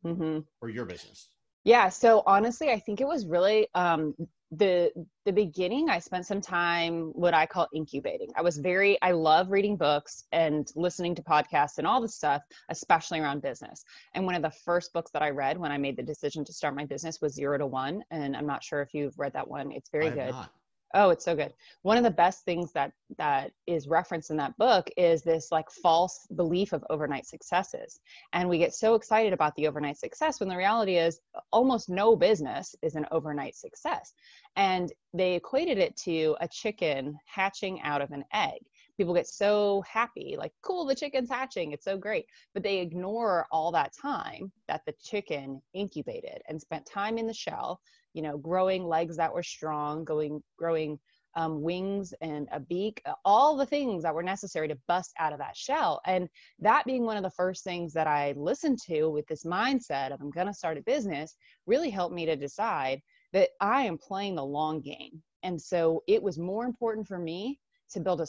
mm-hmm. 0.04 0.40
for 0.60 0.68
your 0.68 0.84
business? 0.84 1.28
Yeah. 1.64 1.88
So 1.88 2.22
honestly, 2.26 2.70
I 2.70 2.78
think 2.78 3.00
it 3.00 3.06
was 3.06 3.26
really 3.26 3.68
um, 3.74 4.14
the 4.52 4.92
the 5.24 5.32
beginning 5.32 5.90
i 5.90 5.98
spent 5.98 6.24
some 6.24 6.40
time 6.40 7.10
what 7.14 7.34
i 7.34 7.44
call 7.44 7.66
incubating. 7.74 8.28
I 8.36 8.42
was 8.42 8.58
very 8.58 8.96
i 9.02 9.10
love 9.10 9.50
reading 9.50 9.76
books 9.76 10.24
and 10.30 10.70
listening 10.76 11.16
to 11.16 11.22
podcasts 11.22 11.78
and 11.78 11.86
all 11.86 12.00
the 12.00 12.08
stuff 12.08 12.42
especially 12.68 13.18
around 13.18 13.42
business. 13.42 13.84
And 14.14 14.24
one 14.24 14.36
of 14.36 14.42
the 14.42 14.52
first 14.64 14.92
books 14.92 15.10
that 15.12 15.22
i 15.22 15.30
read 15.30 15.58
when 15.58 15.72
i 15.72 15.78
made 15.78 15.96
the 15.96 16.02
decision 16.02 16.44
to 16.44 16.52
start 16.52 16.76
my 16.76 16.84
business 16.84 17.20
was 17.20 17.34
zero 17.34 17.58
to 17.58 17.66
one 17.66 18.04
and 18.12 18.36
i'm 18.36 18.46
not 18.46 18.62
sure 18.62 18.82
if 18.82 18.94
you've 18.94 19.18
read 19.18 19.32
that 19.32 19.48
one. 19.48 19.72
It's 19.72 19.90
very 19.90 20.10
good. 20.10 20.30
not. 20.30 20.52
Oh, 20.94 21.10
it's 21.10 21.24
so 21.24 21.34
good. 21.34 21.52
One 21.82 21.96
of 21.96 22.04
the 22.04 22.10
best 22.10 22.44
things 22.44 22.72
that 22.72 22.92
that 23.18 23.50
is 23.66 23.88
referenced 23.88 24.30
in 24.30 24.36
that 24.36 24.56
book 24.56 24.88
is 24.96 25.22
this 25.22 25.50
like 25.50 25.70
false 25.70 26.26
belief 26.36 26.72
of 26.72 26.84
overnight 26.90 27.26
successes. 27.26 28.00
And 28.32 28.48
we 28.48 28.58
get 28.58 28.72
so 28.72 28.94
excited 28.94 29.32
about 29.32 29.54
the 29.56 29.66
overnight 29.66 29.98
success 29.98 30.38
when 30.38 30.48
the 30.48 30.56
reality 30.56 30.96
is 30.96 31.20
almost 31.52 31.88
no 31.88 32.14
business 32.14 32.74
is 32.82 32.94
an 32.94 33.06
overnight 33.10 33.56
success. 33.56 34.14
And 34.54 34.92
they 35.12 35.34
equated 35.34 35.78
it 35.78 35.96
to 35.98 36.36
a 36.40 36.48
chicken 36.48 37.18
hatching 37.26 37.80
out 37.82 38.00
of 38.00 38.12
an 38.12 38.24
egg. 38.32 38.60
People 38.96 39.12
get 39.12 39.26
so 39.26 39.82
happy, 39.86 40.36
like, 40.38 40.52
cool, 40.62 40.86
the 40.86 40.94
chicken's 40.94 41.28
hatching, 41.28 41.72
it's 41.72 41.84
so 41.84 41.98
great. 41.98 42.24
But 42.54 42.62
they 42.62 42.78
ignore 42.78 43.46
all 43.50 43.70
that 43.72 43.92
time 43.92 44.50
that 44.68 44.82
the 44.86 44.94
chicken 45.02 45.60
incubated 45.74 46.40
and 46.48 46.58
spent 46.58 46.86
time 46.86 47.18
in 47.18 47.26
the 47.26 47.34
shell 47.34 47.80
you 48.16 48.22
know, 48.22 48.38
growing 48.38 48.88
legs 48.88 49.18
that 49.18 49.32
were 49.32 49.42
strong, 49.42 50.02
going, 50.02 50.42
growing 50.58 50.98
um, 51.34 51.60
wings 51.60 52.14
and 52.22 52.48
a 52.50 52.58
beak, 52.58 53.02
uh, 53.04 53.12
all 53.26 53.58
the 53.58 53.66
things 53.66 54.02
that 54.02 54.14
were 54.14 54.22
necessary 54.22 54.66
to 54.68 54.78
bust 54.88 55.12
out 55.18 55.34
of 55.34 55.38
that 55.38 55.54
shell. 55.54 56.00
And 56.06 56.26
that 56.60 56.86
being 56.86 57.04
one 57.04 57.18
of 57.18 57.22
the 57.22 57.30
first 57.30 57.62
things 57.62 57.92
that 57.92 58.06
I 58.06 58.32
listened 58.38 58.78
to 58.86 59.10
with 59.10 59.26
this 59.26 59.44
mindset 59.44 60.12
of 60.12 60.20
I'm 60.22 60.30
going 60.30 60.46
to 60.46 60.54
start 60.54 60.78
a 60.78 60.82
business 60.82 61.36
really 61.66 61.90
helped 61.90 62.14
me 62.14 62.24
to 62.24 62.36
decide 62.36 63.02
that 63.34 63.50
I 63.60 63.82
am 63.82 63.98
playing 63.98 64.36
the 64.36 64.44
long 64.44 64.80
game. 64.80 65.22
And 65.42 65.60
so 65.60 66.02
it 66.08 66.22
was 66.22 66.38
more 66.38 66.64
important 66.64 67.06
for 67.06 67.18
me 67.18 67.60
to 67.90 68.00
build 68.00 68.22
a 68.22 68.26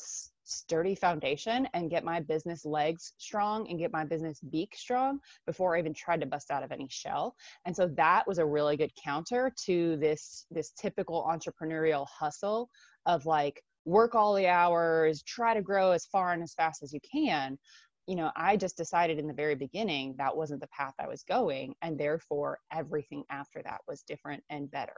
sturdy 0.48 0.96
foundation 0.96 1.68
and 1.74 1.90
get 1.90 2.04
my 2.04 2.20
business 2.20 2.66
legs 2.66 3.14
strong 3.18 3.68
and 3.70 3.78
get 3.78 3.92
my 3.92 4.06
business 4.06 4.40
beak 4.40 4.76
strong 4.76 5.20
before 5.46 5.76
I 5.76 5.80
even 5.80 5.94
tried 5.94 6.22
to 6.22 6.28
bust 6.28 6.52
out 6.52 6.64
of 6.64 6.72
any 6.72 6.88
shell. 6.90 7.36
And 7.66 7.76
so 7.76 7.88
that 7.96 8.26
was 8.28 8.40
a 8.40 8.46
really 8.46 8.78
good 8.78 8.92
counter 8.96 9.54
to 9.66 9.98
this 9.98 10.46
this 10.50 10.72
typical 10.72 11.28
entrepreneurial 11.30 12.08
hustle 12.08 12.70
of 13.06 13.26
like 13.26 13.62
work 13.86 14.16
all 14.16 14.34
the 14.34 14.48
hours, 14.48 15.22
try 15.24 15.54
to 15.54 15.62
grow 15.62 15.92
as 15.92 16.06
far 16.06 16.34
and 16.34 16.44
as 16.44 16.54
fast 16.54 16.84
as 16.84 16.94
you 16.94 17.00
can. 17.10 17.58
You 18.06 18.16
know, 18.16 18.32
I 18.36 18.56
just 18.56 18.78
decided 18.78 19.20
in 19.20 19.28
the 19.28 19.34
very 19.34 19.56
beginning 19.56 20.16
that 20.18 20.36
wasn't 20.36 20.62
the 20.62 20.68
path 20.68 20.94
I 21.00 21.08
was 21.08 21.24
going 21.24 21.76
and 21.82 22.00
therefore 22.00 22.60
everything 22.72 23.24
after 23.30 23.62
that 23.64 23.82
was 23.88 24.02
different 24.04 24.44
and 24.50 24.72
better. 24.72 24.96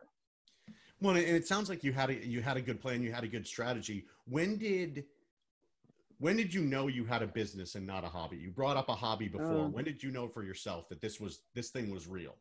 Well, 1.01 1.15
and 1.15 1.25
it 1.25 1.47
sounds 1.47 1.69
like 1.69 1.83
you 1.83 1.93
had 1.93 2.09
a 2.09 2.25
you 2.25 2.41
had 2.41 2.57
a 2.57 2.61
good 2.61 2.81
plan, 2.81 3.01
you 3.01 3.11
had 3.11 3.23
a 3.23 3.27
good 3.27 3.47
strategy. 3.47 4.05
When 4.25 4.57
did 4.57 5.05
when 6.19 6.35
did 6.35 6.53
you 6.53 6.61
know 6.61 6.87
you 6.87 7.05
had 7.05 7.21
a 7.21 7.27
business 7.27 7.75
and 7.75 7.87
not 7.87 8.03
a 8.03 8.07
hobby? 8.07 8.37
You 8.37 8.51
brought 8.51 8.77
up 8.77 8.89
a 8.89 8.95
hobby 8.95 9.29
before. 9.29 9.65
Um, 9.65 9.71
when 9.71 9.85
did 9.85 10.03
you 10.03 10.11
know 10.11 10.27
for 10.27 10.43
yourself 10.43 10.89
that 10.89 11.01
this 11.01 11.19
was 11.19 11.39
this 11.55 11.69
thing 11.69 11.89
was 11.89 12.07
real? 12.07 12.35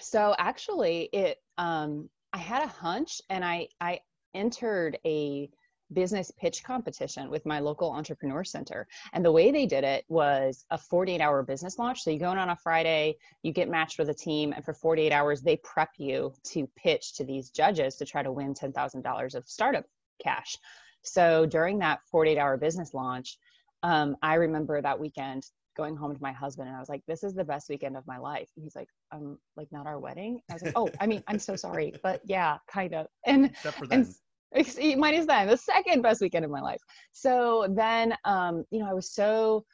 So 0.00 0.34
actually 0.38 1.08
it 1.12 1.38
um 1.58 2.08
i 2.32 2.38
had 2.38 2.62
a 2.62 2.66
hunch 2.66 3.20
and 3.30 3.44
i 3.44 3.68
i 3.80 4.00
entered 4.34 4.98
a 5.04 5.50
business 5.92 6.32
pitch 6.40 6.64
competition 6.64 7.28
with 7.28 7.44
my 7.44 7.58
local 7.58 7.92
entrepreneur 7.92 8.42
center. 8.42 8.88
And 9.12 9.22
the 9.22 9.30
way 9.30 9.50
they 9.50 9.66
did 9.66 9.84
it 9.84 10.06
was 10.08 10.64
a 10.70 10.78
48 10.78 11.20
hour 11.20 11.42
business 11.42 11.78
launch. 11.78 12.02
So 12.02 12.10
you 12.10 12.18
go 12.18 12.32
in 12.32 12.38
on 12.38 12.48
a 12.48 12.56
friday 12.56 13.16
you 13.42 13.52
get 13.52 13.68
matched 13.68 13.98
with 13.98 14.08
a 14.08 14.14
team 14.14 14.52
and 14.52 14.64
for 14.64 14.74
48 14.74 15.12
hours 15.12 15.42
they 15.42 15.58
prep 15.58 15.90
you 15.98 16.32
to 16.44 16.66
pitch 16.76 17.14
to 17.14 17.24
these 17.24 17.50
judges 17.50 17.96
to 17.96 18.06
try 18.06 18.22
to 18.22 18.32
win 18.32 18.54
$10000 18.54 19.34
of 19.34 19.46
startup 19.46 19.84
cash 20.22 20.56
so 21.02 21.46
during 21.46 21.78
that 21.78 22.00
48 22.10 22.38
hour 22.38 22.56
business 22.56 22.94
launch, 22.94 23.38
um, 23.82 24.16
I 24.22 24.34
remember 24.34 24.80
that 24.80 24.98
weekend 24.98 25.44
going 25.76 25.96
home 25.96 26.14
to 26.14 26.22
my 26.22 26.32
husband 26.32 26.68
and 26.68 26.76
I 26.76 26.80
was 26.80 26.88
like, 26.88 27.02
this 27.06 27.22
is 27.24 27.34
the 27.34 27.44
best 27.44 27.68
weekend 27.68 27.96
of 27.96 28.06
my 28.06 28.18
life. 28.18 28.48
And 28.56 28.62
he's 28.62 28.76
like, 28.76 28.88
um, 29.10 29.38
like 29.56 29.68
not 29.72 29.86
our 29.86 29.98
wedding. 29.98 30.40
I 30.50 30.54
was 30.54 30.62
like, 30.62 30.74
oh, 30.76 30.90
I 31.00 31.06
mean, 31.06 31.22
I'm 31.26 31.38
so 31.38 31.56
sorry, 31.56 31.94
but 32.02 32.20
yeah, 32.24 32.58
kind 32.70 32.94
of. 32.94 33.06
And, 33.26 33.46
Except 33.46 33.78
for 33.78 33.86
and 33.90 35.00
mine 35.00 35.14
is 35.14 35.26
then 35.26 35.48
the 35.48 35.56
second 35.56 36.02
best 36.02 36.20
weekend 36.20 36.44
of 36.44 36.50
my 36.50 36.60
life. 36.60 36.80
So 37.12 37.66
then, 37.70 38.14
um, 38.24 38.64
you 38.70 38.80
know, 38.80 38.88
I 38.88 38.92
was 38.92 39.12
so 39.12 39.64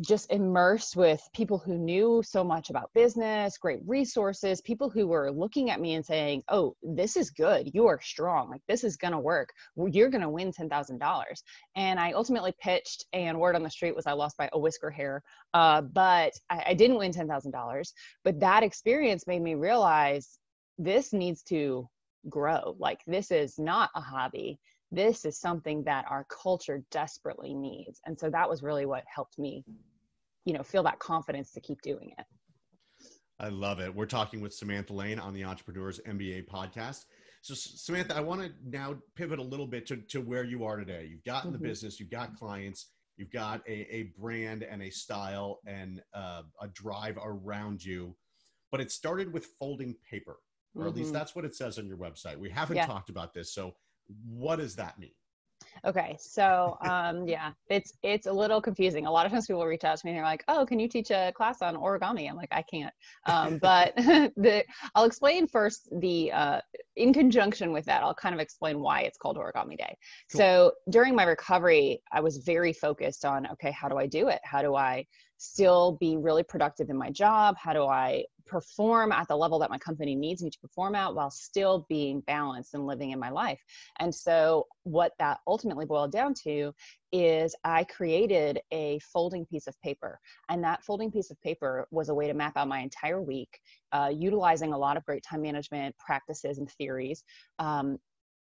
just 0.00 0.30
immersed 0.30 0.94
with 0.94 1.20
people 1.34 1.58
who 1.58 1.76
knew 1.76 2.22
so 2.24 2.44
much 2.44 2.70
about 2.70 2.92
business, 2.94 3.58
great 3.58 3.80
resources, 3.84 4.60
people 4.60 4.88
who 4.88 5.08
were 5.08 5.30
looking 5.30 5.70
at 5.70 5.80
me 5.80 5.94
and 5.94 6.06
saying, 6.06 6.42
Oh, 6.48 6.76
this 6.82 7.16
is 7.16 7.30
good. 7.30 7.70
You 7.74 7.86
are 7.88 8.00
strong. 8.00 8.48
Like, 8.48 8.62
this 8.68 8.84
is 8.84 8.96
going 8.96 9.12
to 9.12 9.18
work. 9.18 9.52
You're 9.76 10.10
going 10.10 10.22
to 10.22 10.28
win 10.28 10.52
$10,000. 10.52 11.24
And 11.74 11.98
I 11.98 12.12
ultimately 12.12 12.54
pitched, 12.60 13.06
and 13.12 13.40
word 13.40 13.56
on 13.56 13.64
the 13.64 13.70
street 13.70 13.96
was 13.96 14.06
I 14.06 14.12
lost 14.12 14.36
by 14.36 14.48
a 14.52 14.58
whisker 14.58 14.90
hair. 14.90 15.22
Uh, 15.52 15.82
but 15.82 16.32
I, 16.48 16.62
I 16.68 16.74
didn't 16.74 16.98
win 16.98 17.12
$10,000. 17.12 17.92
But 18.22 18.40
that 18.40 18.62
experience 18.62 19.26
made 19.26 19.42
me 19.42 19.54
realize 19.54 20.38
this 20.78 21.12
needs 21.12 21.42
to 21.44 21.88
grow. 22.28 22.76
Like, 22.78 23.00
this 23.06 23.32
is 23.32 23.58
not 23.58 23.90
a 23.96 24.00
hobby 24.00 24.60
this 24.90 25.26
is 25.26 25.38
something 25.38 25.84
that 25.84 26.06
our 26.08 26.24
culture 26.30 26.82
desperately 26.90 27.52
needs 27.52 28.00
and 28.06 28.18
so 28.18 28.30
that 28.30 28.48
was 28.48 28.62
really 28.62 28.86
what 28.86 29.04
helped 29.14 29.38
me 29.38 29.62
you 30.48 30.54
know 30.54 30.62
feel 30.62 30.82
that 30.82 30.98
confidence 30.98 31.52
to 31.52 31.60
keep 31.60 31.80
doing 31.82 32.10
it 32.18 32.24
i 33.38 33.48
love 33.48 33.80
it 33.80 33.94
we're 33.94 34.06
talking 34.06 34.40
with 34.40 34.54
samantha 34.54 34.94
lane 34.94 35.18
on 35.18 35.34
the 35.34 35.44
entrepreneurs 35.44 36.00
mba 36.08 36.42
podcast 36.48 37.04
so 37.42 37.52
samantha 37.54 38.16
i 38.16 38.20
want 38.20 38.40
to 38.40 38.50
now 38.66 38.96
pivot 39.14 39.38
a 39.38 39.42
little 39.42 39.66
bit 39.66 39.86
to, 39.86 39.98
to 40.08 40.22
where 40.22 40.44
you 40.44 40.64
are 40.64 40.78
today 40.78 41.06
you've 41.10 41.22
gotten 41.24 41.52
mm-hmm. 41.52 41.62
the 41.62 41.68
business 41.68 42.00
you've 42.00 42.10
got 42.10 42.34
clients 42.34 42.86
you've 43.18 43.30
got 43.30 43.60
a, 43.68 43.94
a 43.94 44.12
brand 44.18 44.62
and 44.62 44.82
a 44.82 44.88
style 44.88 45.58
and 45.66 46.00
uh, 46.14 46.42
a 46.62 46.68
drive 46.68 47.18
around 47.22 47.84
you 47.84 48.16
but 48.72 48.80
it 48.80 48.90
started 48.90 49.30
with 49.30 49.48
folding 49.58 49.94
paper 50.10 50.38
or 50.74 50.80
mm-hmm. 50.80 50.88
at 50.88 50.96
least 50.96 51.08
mm-hmm. 51.08 51.18
that's 51.18 51.36
what 51.36 51.44
it 51.44 51.54
says 51.54 51.78
on 51.78 51.86
your 51.86 51.98
website 51.98 52.38
we 52.38 52.48
haven't 52.48 52.76
yeah. 52.76 52.86
talked 52.86 53.10
about 53.10 53.34
this 53.34 53.52
so 53.52 53.74
what 54.24 54.56
does 54.56 54.74
that 54.74 54.98
mean 54.98 55.12
Okay, 55.84 56.16
so 56.18 56.76
um, 56.82 57.26
yeah, 57.26 57.52
it's 57.68 57.92
it's 58.02 58.26
a 58.26 58.32
little 58.32 58.60
confusing. 58.60 59.06
A 59.06 59.10
lot 59.10 59.26
of 59.26 59.32
times 59.32 59.46
people 59.46 59.64
reach 59.64 59.84
out 59.84 59.98
to 59.98 60.06
me 60.06 60.12
and 60.12 60.18
they're 60.18 60.24
like, 60.24 60.44
"Oh, 60.48 60.66
can 60.66 60.78
you 60.78 60.88
teach 60.88 61.10
a 61.10 61.32
class 61.34 61.62
on 61.62 61.76
origami?" 61.76 62.28
I'm 62.28 62.36
like, 62.36 62.48
"I 62.52 62.62
can't." 62.62 62.92
Um, 63.26 63.58
but 63.62 63.94
the 63.96 64.64
I'll 64.94 65.04
explain 65.04 65.46
first 65.46 65.88
the 66.00 66.32
uh, 66.32 66.60
in 66.96 67.12
conjunction 67.12 67.72
with 67.72 67.84
that, 67.86 68.02
I'll 68.02 68.14
kind 68.14 68.34
of 68.34 68.40
explain 68.40 68.80
why 68.80 69.02
it's 69.02 69.18
called 69.18 69.36
Origami 69.36 69.76
Day. 69.76 69.96
Cool. 70.32 70.38
So 70.38 70.72
during 70.90 71.14
my 71.14 71.24
recovery, 71.24 72.02
I 72.12 72.20
was 72.20 72.38
very 72.38 72.72
focused 72.72 73.24
on 73.24 73.46
okay, 73.52 73.70
how 73.70 73.88
do 73.88 73.96
I 73.96 74.06
do 74.06 74.28
it? 74.28 74.40
How 74.44 74.62
do 74.62 74.74
I 74.74 75.06
still 75.38 75.96
be 76.00 76.16
really 76.16 76.42
productive 76.42 76.90
in 76.90 76.96
my 76.96 77.10
job? 77.10 77.56
How 77.56 77.72
do 77.72 77.84
I 77.84 78.24
perform 78.44 79.12
at 79.12 79.28
the 79.28 79.36
level 79.36 79.58
that 79.60 79.70
my 79.70 79.78
company 79.78 80.14
needs 80.14 80.42
me 80.42 80.50
to 80.50 80.58
perform 80.58 80.94
at 80.94 81.14
while 81.14 81.30
still 81.30 81.86
being 81.88 82.20
balanced 82.22 82.74
and 82.74 82.86
living 82.86 83.12
in 83.12 83.18
my 83.18 83.30
life? 83.30 83.60
And 84.00 84.14
so, 84.14 84.66
what 84.82 85.12
that 85.18 85.38
ultimately 85.46 85.86
boiled 85.86 86.12
down 86.12 86.34
to 86.44 86.74
is 87.12 87.54
I 87.64 87.84
created 87.84 88.60
a 88.72 88.98
folding 88.98 89.46
piece 89.46 89.66
of 89.66 89.80
paper. 89.80 90.18
And 90.48 90.62
that 90.64 90.82
folding 90.82 91.10
piece 91.10 91.30
of 91.30 91.40
paper 91.40 91.86
was 91.90 92.08
a 92.08 92.14
way 92.14 92.26
to 92.26 92.34
map 92.34 92.56
out 92.56 92.68
my 92.68 92.80
entire 92.80 93.22
week, 93.22 93.60
uh, 93.92 94.10
utilizing 94.14 94.72
a 94.72 94.78
lot 94.78 94.96
of 94.96 95.04
great 95.04 95.22
time 95.22 95.42
management 95.42 95.96
practices 95.98 96.58
and 96.58 96.70
theories. 96.72 97.22
Um, 97.58 97.98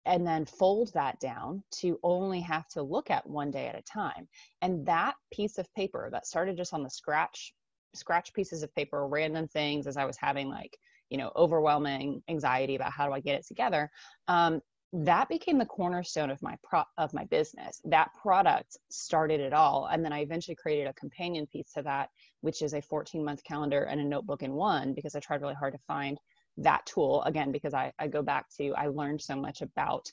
and 0.09 0.27
then 0.27 0.47
fold 0.47 0.91
that 0.95 1.21
down 1.21 1.63
to 1.71 2.01
only 2.03 2.41
have 2.41 2.67
to 2.67 2.83
look 2.83 3.11
at 3.11 3.29
one 3.29 3.51
day 3.51 3.67
at 3.67 3.79
a 3.79 3.83
time. 3.83 4.27
And 4.63 4.85
that 4.87 5.15
piece 5.31 5.59
of 5.59 5.73
paper 5.75 6.09
that 6.11 6.27
started 6.27 6.57
just 6.57 6.73
on 6.73 6.83
the 6.83 6.89
scratch, 6.89 7.53
scratch 7.95 8.33
pieces 8.33 8.63
of 8.63 8.75
paper, 8.75 9.07
random 9.07 9.47
things 9.47 9.87
as 9.87 9.99
I 9.99 10.07
was 10.07 10.17
having 10.17 10.49
like, 10.49 10.79
you 11.11 11.19
know, 11.19 11.31
overwhelming 11.37 12.23
anxiety 12.29 12.75
about 12.75 12.91
how 12.91 13.07
do 13.07 13.13
I 13.13 13.21
get 13.21 13.39
it 13.39 13.47
together. 13.47 13.91
Um, 14.29 14.63
that 14.95 15.29
became 15.29 15.59
the 15.59 15.67
cornerstone 15.67 16.31
of 16.31 16.41
my 16.41 16.57
pro- 16.63 16.85
of 16.97 17.13
my 17.13 17.25
business. 17.27 17.79
That 17.85 18.09
product 18.15 18.79
started 18.89 19.41
it 19.41 19.53
all, 19.53 19.89
and 19.93 20.03
then 20.03 20.15
I 20.15 20.21
eventually 20.21 20.55
created 20.55 20.87
a 20.87 20.95
companion 20.95 21.47
piece 21.47 21.71
to 21.75 21.83
that, 21.83 22.09
which 22.41 22.63
is 22.63 22.73
a 22.73 22.81
14 22.81 23.23
month 23.23 23.45
calendar 23.45 23.83
and 23.83 24.01
a 24.01 24.05
notebook 24.05 24.43
in 24.43 24.55
one 24.55 24.95
because 24.95 25.15
I 25.15 25.21
tried 25.21 25.43
really 25.43 25.55
hard 25.55 25.75
to 25.75 25.81
find 25.87 26.19
that 26.59 26.85
tool 26.87 27.23
again 27.25 27.53
because 27.53 27.75
I, 27.75 27.93
I 27.99 28.09
go 28.09 28.23
back 28.23 28.47
to 28.57 28.73
I 28.75 28.89
learned 28.89 29.21
so 29.21 29.37
much 29.37 29.63
about 29.63 30.11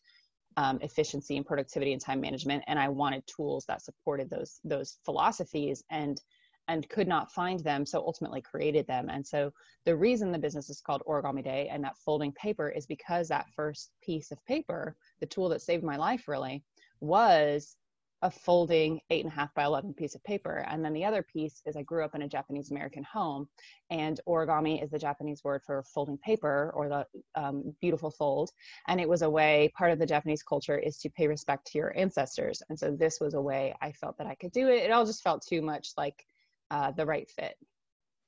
um, 0.58 0.80
efficiency 0.82 1.36
and 1.36 1.46
productivity 1.46 1.92
and 1.92 2.02
time 2.02 2.22
management, 2.22 2.64
and 2.68 2.80
I 2.80 2.88
wanted 2.88 3.24
tools 3.28 3.66
that 3.68 3.82
supported 3.82 4.30
those 4.30 4.60
those 4.64 4.98
philosophies 5.04 5.84
and 5.90 6.22
and 6.68 6.90
could 6.90 7.08
not 7.08 7.32
find 7.32 7.60
them, 7.60 7.86
so 7.86 8.00
ultimately 8.00 8.42
created 8.42 8.88
them. 8.88 9.08
And 9.10 9.26
so 9.26 9.52
the 9.86 9.96
reason 9.96 10.32
the 10.32 10.40
business 10.40 10.70
is 10.70 10.82
called 10.82 11.04
Origami 11.08 11.44
Day 11.44 11.70
and 11.72 11.84
that 11.84 11.98
folding 11.98 12.32
paper 12.32 12.70
is 12.70 12.88
because 12.88 13.28
that 13.28 13.46
first 13.56 13.92
piece 14.02 14.32
of 14.32 14.44
paper, 14.46 14.96
the 15.20 15.28
tool 15.28 15.48
that 15.50 15.62
saved 15.62 15.84
my 15.84 15.96
life 15.96 16.28
really, 16.28 16.64
was 17.02 17.78
a 18.22 18.32
folding 18.32 19.00
eight 19.10 19.24
and 19.24 19.32
a 19.32 19.36
half 19.36 19.54
by 19.54 19.64
11 19.64 19.94
piece 19.94 20.16
of 20.16 20.24
paper. 20.24 20.66
And 20.70 20.84
then 20.84 20.94
the 20.94 21.06
other 21.06 21.22
piece 21.22 21.62
is 21.66 21.76
I 21.76 21.84
grew 21.84 22.04
up 22.04 22.16
in 22.16 22.24
a 22.24 22.28
Japanese 22.28 22.72
American 22.72 23.04
home, 23.04 23.48
and 23.90 24.20
origami 24.28 24.84
is 24.84 24.90
the 24.90 25.00
Japanese 25.00 25.44
word 25.44 25.62
for 25.66 25.84
folding 25.84 26.18
paper 26.18 26.72
or 26.76 26.90
the 26.90 27.06
um, 27.36 27.76
beautiful 27.82 28.10
fold. 28.10 28.52
And 28.88 29.00
it 29.00 29.08
was 29.08 29.22
a 29.22 29.30
way, 29.30 29.72
part 29.78 29.92
of 29.92 30.00
the 30.00 30.06
Japanese 30.06 30.44
culture 30.44 30.78
is 30.78 30.98
to 31.00 31.10
pay 31.10 31.28
respect 31.28 31.68
to 31.68 31.78
your 31.78 31.98
ancestors. 31.98 32.62
And 32.70 32.80
so 32.80 32.92
this 32.92 33.20
was 33.20 33.34
a 33.34 33.42
way 33.42 33.76
I 33.82 33.92
felt 33.92 34.18
that 34.18 34.28
I 34.28 34.36
could 34.36 34.52
do 34.52 34.70
it. 34.70 34.84
It 34.84 34.92
all 34.92 35.06
just 35.06 35.24
felt 35.24 35.46
too 35.48 35.62
much 35.62 35.90
like 35.98 36.26
uh, 36.72 36.92
the 36.92 37.06
right 37.06 37.30
fit. 37.30 37.56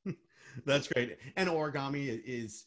That's 0.66 0.88
great. 0.88 1.18
And 1.36 1.50
origami 1.50 2.22
is 2.26 2.66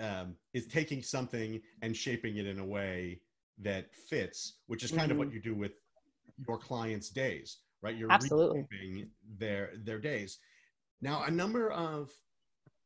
um, 0.00 0.36
is 0.54 0.66
taking 0.66 1.02
something 1.02 1.60
and 1.82 1.94
shaping 1.94 2.38
it 2.38 2.46
in 2.46 2.58
a 2.58 2.64
way 2.64 3.20
that 3.58 3.94
fits, 3.94 4.54
which 4.66 4.82
is 4.82 4.90
kind 4.90 5.02
mm-hmm. 5.02 5.12
of 5.12 5.18
what 5.18 5.28
mm-hmm. 5.28 5.36
you 5.36 5.42
do 5.42 5.54
with 5.54 5.72
your 6.46 6.58
clients' 6.58 7.10
days, 7.10 7.58
right? 7.82 7.96
You're 7.96 8.12
absolutely 8.12 9.08
their 9.38 9.72
their 9.84 9.98
days. 9.98 10.38
Now, 11.00 11.24
a 11.24 11.30
number 11.30 11.70
of 11.70 12.10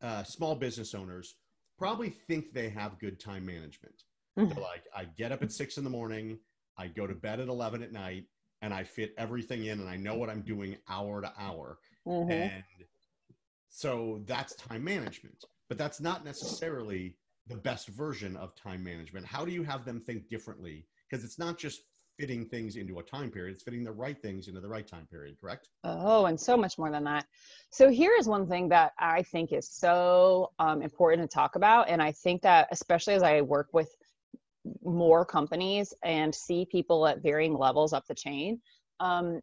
uh, 0.03 0.23
small 0.23 0.55
business 0.55 0.95
owners 0.95 1.37
probably 1.79 2.11
think 2.11 2.53
they 2.53 2.69
have 2.71 2.99
good 2.99 3.21
time 3.21 3.45
management. 3.45 4.05
Mm-hmm. 4.38 4.49
They're 4.49 4.62
like, 4.62 4.85
I 4.95 5.05
get 5.17 5.33
up 5.33 5.43
at 5.43 5.53
six 5.53 5.79
in 5.79 5.85
the 5.85 5.91
morning, 5.91 6.38
I 6.79 6.88
go 6.88 7.07
to 7.07 7.15
bed 7.15 7.41
at 7.41 7.49
eleven 7.49 7.83
at 7.83 7.93
night, 7.93 8.25
and 8.62 8.73
I 8.73 8.85
fit 8.85 9.15
everything 9.19 9.67
in, 9.67 9.81
and 9.81 9.88
I 9.88 9.97
know 9.97 10.17
what 10.17 10.31
I'm 10.31 10.43
doing 10.43 10.76
hour 10.88 11.21
to 11.21 11.33
hour, 11.38 11.79
mm-hmm. 12.07 12.31
and 12.31 12.65
so 13.69 14.23
that's 14.26 14.55
time 14.55 14.85
management. 14.85 15.45
But 15.69 15.79
that's 15.79 16.00
not 16.00 16.25
necessarily 16.25 17.17
the 17.49 17.57
best 17.57 17.88
version 17.88 18.37
of 18.37 18.55
time 18.55 18.83
management. 18.83 19.26
How 19.26 19.45
do 19.45 19.53
you 19.53 19.62
have 19.65 19.85
them 19.85 20.00
think 20.00 20.29
differently? 20.29 20.87
Because 21.09 21.25
it's 21.25 21.38
not 21.38 21.59
just 21.59 21.83
fitting 22.18 22.46
things 22.46 22.76
into 22.76 22.99
a 22.99 23.02
time 23.02 23.30
period. 23.30 23.54
It's 23.54 23.62
fitting 23.62 23.85
the 23.85 23.92
right 23.92 24.20
things 24.20 24.49
into 24.49 24.61
the 24.61 24.68
right 24.68 24.87
time 24.87 25.06
period 25.11 25.37
correct? 25.40 25.68
Oh 25.85 26.26
and 26.26 26.38
so 26.38 26.56
much 26.56 26.78
more 26.78 26.90
than 26.90 27.04
that. 27.04 27.26
So 27.70 27.90
here 27.90 28.14
is 28.18 28.26
one 28.26 28.46
thing 28.46 28.68
that 28.68 28.92
i 28.99 29.23
think 29.23 29.52
is 29.52 29.68
so 29.68 30.50
um, 30.58 30.82
important 30.82 31.28
to 31.28 31.35
talk 31.35 31.56
about 31.56 31.88
and 31.88 32.02
i 32.02 32.12
think 32.12 32.42
that 32.42 32.68
especially 32.70 33.14
as 33.14 33.23
i 33.23 33.40
work 33.40 33.68
with 33.73 33.94
more 34.85 35.25
companies 35.25 35.94
and 36.02 36.35
see 36.35 36.66
people 36.66 37.06
at 37.06 37.23
varying 37.23 37.56
levels 37.56 37.92
up 37.92 38.06
the 38.06 38.14
chain 38.14 38.61
um, 39.00 39.40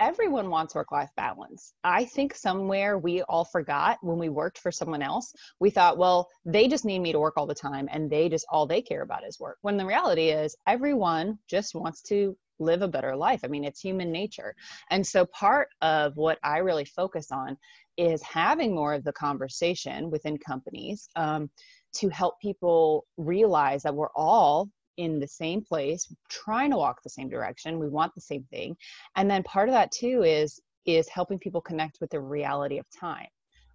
everyone 0.00 0.50
wants 0.50 0.74
work 0.74 0.92
life 0.92 1.10
balance. 1.16 1.72
I 1.84 2.04
think 2.04 2.34
somewhere 2.34 2.98
we 2.98 3.22
all 3.22 3.44
forgot 3.44 3.98
when 4.02 4.18
we 4.18 4.28
worked 4.28 4.58
for 4.58 4.70
someone 4.70 5.02
else, 5.02 5.32
we 5.60 5.70
thought, 5.70 5.98
well, 5.98 6.28
they 6.44 6.68
just 6.68 6.84
need 6.84 6.98
me 6.98 7.12
to 7.12 7.18
work 7.18 7.34
all 7.36 7.46
the 7.46 7.54
time 7.54 7.88
and 7.90 8.10
they 8.10 8.28
just 8.28 8.46
all 8.50 8.66
they 8.66 8.82
care 8.82 9.02
about 9.02 9.26
is 9.26 9.40
work. 9.40 9.58
When 9.62 9.76
the 9.76 9.86
reality 9.86 10.28
is, 10.28 10.56
everyone 10.66 11.38
just 11.48 11.74
wants 11.74 12.02
to 12.02 12.36
live 12.58 12.82
a 12.82 12.88
better 12.88 13.14
life. 13.14 13.40
I 13.44 13.48
mean, 13.48 13.64
it's 13.64 13.80
human 13.80 14.10
nature. 14.10 14.54
And 14.90 15.06
so 15.06 15.26
part 15.26 15.68
of 15.82 16.16
what 16.16 16.38
I 16.42 16.58
really 16.58 16.84
focus 16.84 17.30
on 17.30 17.56
is 17.96 18.22
having 18.22 18.74
more 18.74 18.94
of 18.94 19.04
the 19.04 19.12
conversation 19.12 20.10
within 20.10 20.38
companies 20.38 21.08
um, 21.16 21.50
to 21.94 22.08
help 22.08 22.40
people 22.40 23.06
realize 23.16 23.82
that 23.82 23.94
we're 23.94 24.12
all 24.14 24.68
in 24.96 25.18
the 25.18 25.28
same 25.28 25.62
place 25.62 26.12
trying 26.28 26.70
to 26.70 26.76
walk 26.76 27.02
the 27.02 27.10
same 27.10 27.28
direction 27.28 27.78
we 27.78 27.88
want 27.88 28.14
the 28.14 28.20
same 28.20 28.44
thing. 28.44 28.76
And 29.16 29.30
then 29.30 29.42
part 29.42 29.68
of 29.68 29.74
that 29.74 29.92
too 29.92 30.22
is 30.22 30.60
is 30.86 31.08
helping 31.08 31.38
people 31.38 31.60
connect 31.60 31.98
with 32.00 32.10
the 32.10 32.20
reality 32.20 32.78
of 32.78 32.86
time. 32.90 33.26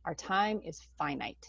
Our 0.06 0.16
time 0.16 0.62
is 0.64 0.88
finite. 0.98 1.46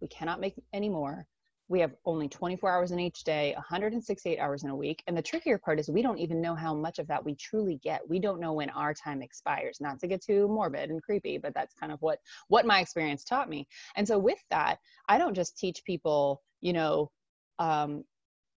We 0.00 0.08
cannot 0.08 0.40
make 0.40 0.54
any 0.72 0.88
more. 0.88 1.26
We 1.68 1.80
have 1.80 1.94
only 2.06 2.28
24 2.28 2.70
hours 2.70 2.90
in 2.92 2.98
each 2.98 3.22
day 3.24 3.52
168 3.54 4.38
hours 4.38 4.64
in 4.64 4.70
a 4.70 4.76
week. 4.76 5.02
And 5.06 5.16
the 5.16 5.22
trickier 5.22 5.58
part 5.58 5.78
is 5.78 5.88
we 5.88 6.02
don't 6.02 6.18
even 6.18 6.40
know 6.40 6.54
how 6.54 6.74
much 6.74 6.98
of 6.98 7.06
that 7.08 7.24
we 7.24 7.34
truly 7.34 7.78
get. 7.82 8.06
We 8.08 8.18
don't 8.18 8.40
know 8.40 8.54
when 8.54 8.70
our 8.70 8.94
time 8.94 9.22
expires. 9.22 9.80
Not 9.80 9.98
to 10.00 10.06
get 10.06 10.22
too 10.22 10.48
morbid 10.48 10.90
and 10.90 11.02
creepy 11.02 11.38
but 11.38 11.54
that's 11.54 11.74
kind 11.74 11.92
of 11.92 12.00
what 12.00 12.18
what 12.48 12.66
my 12.66 12.80
experience 12.80 13.22
taught 13.22 13.48
me. 13.48 13.66
And 13.96 14.06
so 14.06 14.18
with 14.18 14.42
that 14.50 14.78
i 15.08 15.18
don't 15.18 15.34
just 15.34 15.58
teach 15.58 15.82
people 15.84 16.42
you 16.60 16.72
know 16.72 17.10
um, 17.58 18.04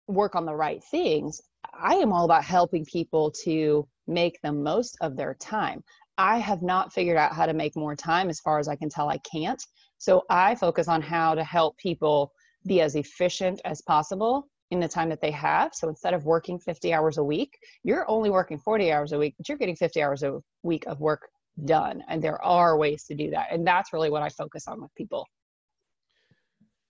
work 0.07 0.35
on 0.35 0.45
the 0.45 0.55
right 0.55 0.83
things, 0.83 1.41
I 1.73 1.95
am 1.95 2.13
all 2.13 2.25
about 2.25 2.43
helping 2.43 2.85
people 2.85 3.31
to 3.43 3.87
make 4.07 4.39
the 4.41 4.51
most 4.51 4.97
of 5.01 5.15
their 5.15 5.33
time. 5.35 5.83
I 6.17 6.37
have 6.37 6.61
not 6.61 6.93
figured 6.93 7.17
out 7.17 7.33
how 7.33 7.45
to 7.45 7.53
make 7.53 7.75
more 7.75 7.95
time 7.95 8.29
as 8.29 8.39
far 8.39 8.59
as 8.59 8.67
I 8.67 8.75
can 8.75 8.89
tell 8.89 9.09
I 9.09 9.17
can't. 9.19 9.61
So 9.97 10.23
I 10.29 10.55
focus 10.55 10.87
on 10.87 11.01
how 11.01 11.35
to 11.35 11.43
help 11.43 11.77
people 11.77 12.31
be 12.65 12.81
as 12.81 12.95
efficient 12.95 13.61
as 13.65 13.81
possible 13.81 14.47
in 14.71 14.79
the 14.79 14.87
time 14.87 15.09
that 15.09 15.21
they 15.21 15.31
have. 15.31 15.73
So 15.73 15.89
instead 15.89 16.13
of 16.13 16.25
working 16.25 16.59
50 16.59 16.93
hours 16.93 17.17
a 17.17 17.23
week, 17.23 17.57
you're 17.83 18.09
only 18.09 18.29
working 18.29 18.57
40 18.57 18.91
hours 18.91 19.11
a 19.11 19.17
week, 19.17 19.35
but 19.37 19.47
you're 19.47 19.57
getting 19.57 19.75
50 19.75 20.01
hours 20.01 20.23
a 20.23 20.39
week 20.63 20.85
of 20.87 20.99
work 20.99 21.27
done. 21.65 22.03
And 22.07 22.23
there 22.23 22.41
are 22.41 22.77
ways 22.77 23.03
to 23.05 23.15
do 23.15 23.29
that. 23.31 23.47
And 23.51 23.65
that's 23.65 23.93
really 23.93 24.09
what 24.09 24.23
I 24.23 24.29
focus 24.29 24.67
on 24.67 24.81
with 24.81 24.93
people. 24.95 25.25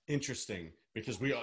Interesting 0.07 0.71
because 0.93 1.19
we 1.19 1.33
uh, 1.33 1.41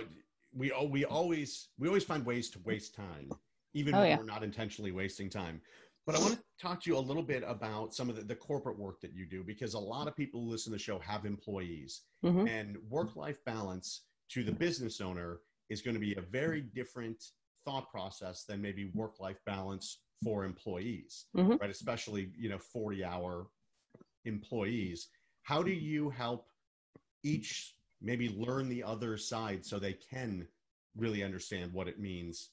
we 0.55 0.73
we 0.91 1.05
always 1.05 1.69
we 1.79 1.89
always 1.89 2.05
find 2.05 2.25
ways 2.25 2.51
to 2.51 2.59
waste 2.65 2.95
time, 2.95 3.31
even 3.75 3.95
oh, 3.95 4.01
when 4.01 4.11
yeah. 4.11 4.19
we're 4.19 4.25
not 4.25 4.43
intentionally 4.43 4.93
wasting 4.93 5.31
time. 5.31 5.61
But 6.05 6.17
I 6.17 6.19
want 6.19 6.35
to 6.35 6.43
talk 6.61 6.83
to 6.83 6.91
you 6.91 6.97
a 6.97 6.99
little 6.99 7.23
bit 7.23 7.45
about 7.47 7.95
some 7.95 8.11
of 8.11 8.17
the, 8.17 8.23
the 8.23 8.35
corporate 8.35 8.79
work 8.79 9.01
that 9.03 9.15
you 9.15 9.25
do 9.25 9.45
because 9.45 9.75
a 9.75 9.79
lot 9.79 10.09
of 10.09 10.17
people 10.17 10.43
who 10.43 10.51
listen 10.51 10.73
to 10.73 10.77
the 10.77 10.83
show 10.83 10.99
have 10.99 11.25
employees 11.25 12.03
mm-hmm. 12.25 12.49
and 12.49 12.77
work 12.91 13.15
life 13.15 13.39
balance 13.47 14.03
to 14.31 14.43
the 14.43 14.51
business 14.51 15.01
owner 15.01 15.41
is 15.71 15.81
going 15.81 15.95
to 15.95 16.01
be 16.01 16.15
a 16.17 16.21
very 16.21 16.63
different 16.75 17.23
thought 17.65 17.89
process 17.89 18.45
than 18.45 18.61
maybe 18.61 18.91
work 18.95 19.21
life 19.21 19.39
balance 19.47 20.01
for 20.25 20.45
employees, 20.45 21.27
mm-hmm. 21.37 21.55
right? 21.61 21.71
Especially, 21.71 22.31
you 22.37 22.49
know, 22.49 22.59
40 22.59 23.05
hour 23.05 23.47
employees. 24.25 25.09
How 25.43 25.63
do 25.63 25.71
you 25.71 26.11
help 26.11 26.47
each 27.23 27.75
maybe 28.03 28.29
learn 28.31 28.69
the 28.69 28.83
other 28.83 29.17
side 29.17 29.65
so 29.65 29.79
they 29.79 29.95
can 29.95 30.47
really 30.97 31.23
understand 31.23 31.73
what 31.73 31.89
it 31.89 31.99
means 31.99 32.51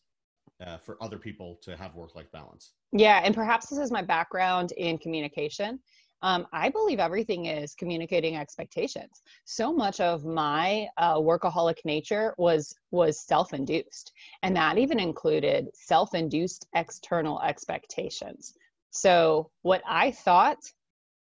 uh, 0.66 0.78
for 0.78 1.02
other 1.02 1.18
people 1.18 1.60
to 1.62 1.76
have 1.76 1.96
work 1.96 2.16
life 2.16 2.32
balance. 2.32 2.74
Yeah, 2.92 3.22
and 3.24 3.36
perhaps 3.36 3.68
this 3.68 3.80
is 3.80 3.92
my 3.92 4.02
background 4.02 4.72
in 4.74 4.98
communication. 4.98 5.80
Um, 6.22 6.48
I 6.52 6.70
believe 6.70 7.00
everything 7.00 7.46
is 7.46 7.76
communicating 7.76 8.36
expectations. 8.36 9.22
So 9.46 9.72
much 9.72 10.02
of 10.02 10.26
my 10.26 10.88
uh, 10.98 11.16
workaholic 11.16 11.78
nature 11.86 12.36
was 12.38 12.76
was 12.92 13.26
self-induced, 13.26 14.12
and 14.44 14.54
that 14.56 14.78
even 14.78 15.00
included 15.00 15.70
self-induced 15.74 16.68
external 16.76 17.42
expectations. 17.42 18.54
So 18.92 19.50
what 19.62 19.82
I 19.88 20.12
thought 20.12 20.58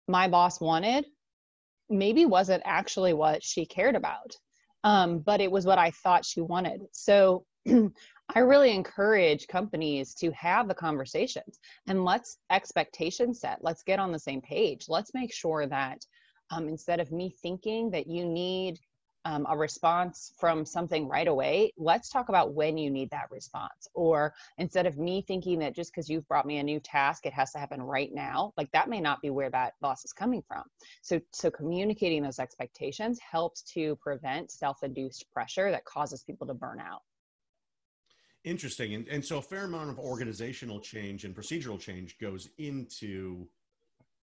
my 0.09 0.27
boss 0.27 0.61
wanted 0.61 1.07
maybe 1.91 2.25
wasn't 2.25 2.63
actually 2.65 3.13
what 3.13 3.43
she 3.43 3.67
cared 3.67 3.97
about, 3.97 4.35
um, 4.85 5.19
but 5.19 5.41
it 5.41 5.51
was 5.51 5.67
what 5.67 5.79
I 5.79 5.91
thought 5.91 6.25
she 6.25 6.41
wanted. 6.41 6.83
So 6.93 7.45
I 7.69 8.39
really 8.39 8.73
encourage 8.75 9.49
companies 9.49 10.15
to 10.17 10.31
have 10.33 10.69
the 10.69 10.75
conversations 10.75 11.59
and 11.89 12.05
let's 12.05 12.39
expectation 12.51 13.35
set. 13.35 13.59
Let's 13.61 13.83
get 13.83 13.99
on 13.99 14.13
the 14.13 14.19
same 14.19 14.41
page. 14.41 14.87
Let's 14.89 15.13
make 15.15 15.33
sure 15.33 15.67
that 15.67 15.99
um, 16.51 16.69
instead 16.69 17.01
of 17.01 17.13
me 17.13 17.35
thinking 17.43 17.91
that 17.91 18.07
you 18.07 18.25
need 18.25 18.79
um, 19.25 19.47
a 19.51 19.57
response 19.57 20.33
from 20.39 20.65
something 20.65 21.07
right 21.07 21.29
away, 21.29 21.73
let's 21.77 22.09
talk 22.09 22.29
about 22.29 22.55
when 22.55 22.79
you 22.79 22.91
need 22.91 23.11
that 23.11 23.31
response. 23.31 23.89
Or 23.95 24.35
instead 24.59 24.87
of 24.87 24.99
me 24.99 25.23
thinking 25.27 25.59
that 25.61 25.75
just 25.75 25.93
because 25.93 26.09
you've 26.09 26.27
brought 26.29 26.47
me 26.47 26.59
a 26.59 26.63
new 26.63 26.81
task, 26.81 27.27
it 27.27 27.33
has 27.33 27.53
to 27.53 27.59
happen 27.59 27.83
right 27.83 28.13
now, 28.15 28.53
like 28.57 28.71
that 28.73 28.89
may 28.89 29.01
not 29.01 29.21
be 29.21 29.31
where 29.31 29.51
that 29.51 29.75
boss 29.81 30.05
is 30.05 30.13
coming 30.13 30.43
from. 30.47 30.63
So, 31.03 31.21
so 31.33 31.51
communicating 31.51 32.23
those 32.23 32.39
expectations 32.39 33.19
helps 33.19 33.63
to 33.75 33.97
prevent 33.97 34.51
self-induced 34.51 35.31
pressure 35.31 35.71
that 35.71 35.85
causes 35.85 36.23
people 36.23 36.47
to 36.47 36.55
burn 36.55 36.81
out. 36.81 37.03
Interesting. 38.45 38.95
And, 38.95 39.07
and 39.09 39.23
so 39.23 39.37
a 39.37 39.43
fair 39.43 39.65
amount 39.65 39.91
of 39.91 39.99
organizational 39.99 40.81
change 40.81 41.25
and 41.25 41.35
procedural 41.35 41.79
change 41.79 42.19
goes 42.19 42.49
into 42.57 43.47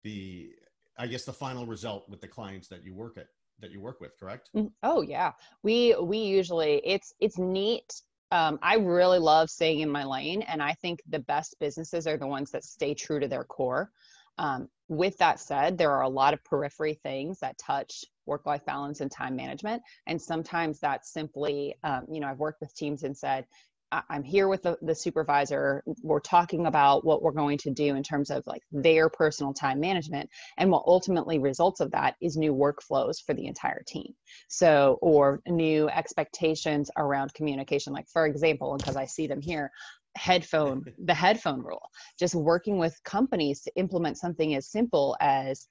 the, 0.04 0.50
I 0.98 1.06
guess, 1.06 1.24
the 1.24 1.34
final 1.34 1.68
result 1.68 2.10
with 2.10 2.20
the 2.20 2.28
clients 2.28 2.68
that 2.70 2.84
you 2.84 2.96
work 2.96 3.18
at 3.18 3.28
that 3.60 3.72
you 3.72 3.82
work 3.82 4.00
with, 4.00 4.18
correct? 4.20 4.50
Mm, 4.56 4.72
oh 4.84 5.02
yeah, 5.02 5.34
we 5.64 5.96
we 5.96 6.20
usually 6.20 6.82
it's 6.86 7.14
it's 7.20 7.38
neat. 7.38 8.02
Um, 8.32 8.60
I 8.62 8.76
really 8.76 9.20
love 9.20 9.50
staying 9.50 9.80
in 9.80 9.90
my 9.90 10.04
lane, 10.04 10.42
and 10.42 10.62
I 10.62 10.74
think 10.74 11.02
the 11.08 11.20
best 11.20 11.56
businesses 11.60 12.08
are 12.08 12.18
the 12.18 12.28
ones 12.28 12.52
that 12.52 12.64
stay 12.64 12.94
true 12.94 13.20
to 13.20 13.28
their 13.28 13.46
core. 13.46 13.92
Um, 14.38 14.68
with 14.90 15.18
that 15.18 15.40
said, 15.40 15.78
there 15.78 15.92
are 15.92 16.04
a 16.04 16.10
lot 16.10 16.34
of 16.34 16.44
periphery 16.44 17.00
things 17.04 17.40
that 17.40 17.58
touch 17.58 18.06
work 18.26 18.46
life 18.46 18.66
balance 18.66 19.02
and 19.02 19.12
time 19.12 19.36
management. 19.36 19.82
And 20.06 20.22
sometimes 20.22 20.80
that's 20.80 21.12
simply, 21.12 21.76
um, 21.84 22.06
you 22.12 22.20
know, 22.20 22.28
I've 22.28 22.40
worked 22.40 22.62
with 22.62 22.76
teams 22.76 23.04
and 23.04 23.18
said, 23.18 23.46
I'm 23.92 24.24
here 24.24 24.48
with 24.48 24.64
the, 24.64 24.78
the 24.82 24.96
supervisor. 24.96 25.84
We're 26.04 26.20
talking 26.20 26.66
about 26.66 27.06
what 27.06 27.22
we're 27.22 27.32
going 27.32 27.58
to 27.60 27.72
do 27.72 27.96
in 27.96 28.04
terms 28.04 28.30
of 28.30 28.44
like 28.46 28.62
their 28.72 29.10
personal 29.10 29.54
time 29.54 29.80
management. 29.80 30.30
And 30.58 30.72
what 30.72 30.84
ultimately 30.86 31.40
results 31.40 31.80
of 31.80 31.92
that 31.92 32.16
is 32.22 32.36
new 32.36 32.54
workflows 32.54 33.24
for 33.26 33.34
the 33.34 33.48
entire 33.48 33.84
team. 33.88 34.14
So, 34.50 34.98
or 35.02 35.42
new 35.48 35.88
expectations 35.90 36.92
around 36.98 37.34
communication. 37.34 37.94
Like, 37.94 38.10
for 38.10 38.26
example, 38.26 38.76
because 38.78 38.98
I 38.98 39.06
see 39.06 39.28
them 39.28 39.42
here, 39.42 39.72
headphone, 40.16 40.84
the 41.06 41.14
headphone 41.14 41.62
rule, 41.62 41.90
just 42.20 42.36
working 42.36 42.78
with 42.78 43.02
companies 43.04 43.62
to 43.62 43.72
implement 43.76 44.18
something 44.18 44.56
as 44.56 44.70
simple 44.70 45.16
as 45.22 45.68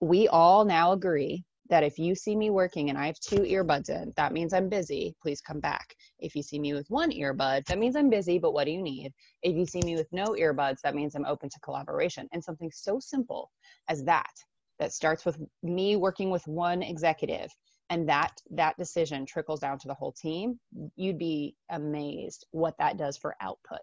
we 0.00 0.28
all 0.28 0.64
now 0.64 0.92
agree 0.92 1.44
that 1.68 1.82
if 1.82 1.98
you 1.98 2.14
see 2.14 2.36
me 2.36 2.50
working 2.50 2.90
and 2.90 2.98
I 2.98 3.06
have 3.06 3.18
two 3.20 3.40
earbuds 3.40 3.90
in, 3.90 4.12
that 4.16 4.32
means 4.32 4.52
I'm 4.52 4.68
busy. 4.68 5.14
Please 5.22 5.40
come 5.40 5.60
back. 5.60 5.94
If 6.18 6.34
you 6.34 6.42
see 6.42 6.58
me 6.58 6.74
with 6.74 6.88
one 6.88 7.10
earbud, 7.10 7.66
that 7.66 7.78
means 7.78 7.96
I'm 7.96 8.10
busy, 8.10 8.38
but 8.38 8.52
what 8.52 8.64
do 8.64 8.70
you 8.70 8.82
need? 8.82 9.12
If 9.42 9.56
you 9.56 9.66
see 9.66 9.80
me 9.84 9.96
with 9.96 10.08
no 10.12 10.26
earbuds, 10.28 10.80
that 10.82 10.94
means 10.94 11.14
I'm 11.14 11.26
open 11.26 11.48
to 11.50 11.60
collaboration. 11.60 12.28
And 12.32 12.42
something 12.42 12.70
so 12.72 12.98
simple 13.00 13.50
as 13.88 14.04
that, 14.04 14.32
that 14.78 14.92
starts 14.92 15.24
with 15.24 15.38
me 15.62 15.96
working 15.96 16.30
with 16.30 16.46
one 16.46 16.82
executive 16.82 17.50
and 17.90 18.08
that 18.08 18.32
that 18.50 18.76
decision 18.76 19.24
trickles 19.26 19.60
down 19.60 19.78
to 19.78 19.88
the 19.88 19.94
whole 19.94 20.12
team, 20.12 20.58
you'd 20.96 21.18
be 21.18 21.54
amazed 21.70 22.46
what 22.50 22.74
that 22.78 22.96
does 22.96 23.16
for 23.16 23.36
output. 23.40 23.80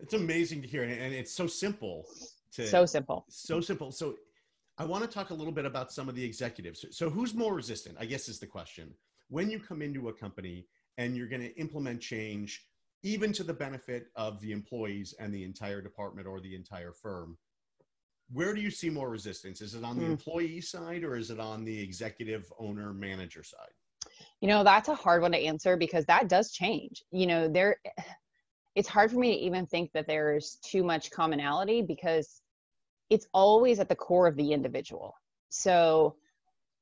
It's 0.00 0.14
amazing 0.14 0.62
to 0.62 0.68
hear 0.68 0.82
and 0.82 1.14
it's 1.14 1.32
so 1.32 1.46
simple 1.46 2.06
to 2.52 2.66
so 2.66 2.86
simple. 2.86 3.24
So 3.28 3.60
simple. 3.60 3.92
So 3.92 4.16
I 4.78 4.84
want 4.84 5.04
to 5.04 5.10
talk 5.10 5.30
a 5.30 5.34
little 5.34 5.52
bit 5.52 5.66
about 5.66 5.92
some 5.92 6.08
of 6.08 6.14
the 6.14 6.24
executives. 6.24 6.84
So, 6.90 7.10
who's 7.10 7.34
more 7.34 7.54
resistant? 7.54 7.96
I 8.00 8.06
guess 8.06 8.28
is 8.28 8.38
the 8.38 8.46
question. 8.46 8.94
When 9.28 9.50
you 9.50 9.60
come 9.60 9.82
into 9.82 10.08
a 10.08 10.12
company 10.12 10.66
and 10.98 11.16
you're 11.16 11.28
going 11.28 11.42
to 11.42 11.56
implement 11.58 12.00
change, 12.00 12.66
even 13.02 13.32
to 13.32 13.44
the 13.44 13.52
benefit 13.52 14.08
of 14.16 14.40
the 14.40 14.52
employees 14.52 15.14
and 15.18 15.32
the 15.32 15.44
entire 15.44 15.80
department 15.80 16.26
or 16.26 16.40
the 16.40 16.54
entire 16.54 16.92
firm, 16.92 17.36
where 18.32 18.54
do 18.54 18.60
you 18.60 18.70
see 18.70 18.88
more 18.88 19.10
resistance? 19.10 19.60
Is 19.60 19.74
it 19.74 19.84
on 19.84 19.98
the 19.98 20.04
mm. 20.04 20.10
employee 20.10 20.60
side 20.60 21.04
or 21.04 21.16
is 21.16 21.30
it 21.30 21.40
on 21.40 21.64
the 21.64 21.80
executive 21.80 22.50
owner 22.58 22.92
manager 22.92 23.42
side? 23.42 23.72
You 24.40 24.48
know, 24.48 24.64
that's 24.64 24.88
a 24.88 24.94
hard 24.94 25.22
one 25.22 25.32
to 25.32 25.38
answer 25.38 25.76
because 25.76 26.04
that 26.06 26.28
does 26.28 26.52
change. 26.52 27.02
You 27.10 27.26
know, 27.26 27.48
there 27.48 27.76
it's 28.74 28.88
hard 28.88 29.10
for 29.10 29.18
me 29.18 29.32
to 29.32 29.44
even 29.44 29.66
think 29.66 29.92
that 29.92 30.06
there's 30.06 30.56
too 30.62 30.82
much 30.82 31.10
commonality 31.10 31.82
because 31.82 32.41
it's 33.12 33.26
always 33.32 33.78
at 33.78 33.88
the 33.88 33.96
core 33.96 34.26
of 34.26 34.36
the 34.36 34.52
individual. 34.52 35.14
So 35.50 36.16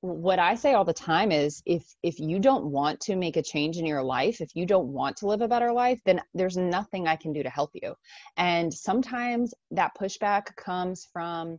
what 0.02 0.38
i 0.38 0.54
say 0.54 0.72
all 0.72 0.84
the 0.84 0.94
time 0.94 1.30
is 1.30 1.62
if 1.66 1.84
if 2.02 2.18
you 2.18 2.38
don't 2.38 2.64
want 2.64 2.98
to 3.00 3.16
make 3.16 3.36
a 3.36 3.42
change 3.42 3.76
in 3.76 3.84
your 3.84 4.02
life 4.02 4.40
if 4.40 4.48
you 4.54 4.64
don't 4.64 4.88
want 4.88 5.14
to 5.14 5.26
live 5.26 5.42
a 5.42 5.48
better 5.48 5.70
life 5.70 6.00
then 6.06 6.18
there's 6.32 6.56
nothing 6.56 7.06
i 7.06 7.14
can 7.14 7.34
do 7.34 7.42
to 7.42 7.50
help 7.50 7.70
you. 7.74 7.94
And 8.36 8.72
sometimes 8.72 9.52
that 9.72 9.92
pushback 10.00 10.56
comes 10.56 11.06
from 11.12 11.58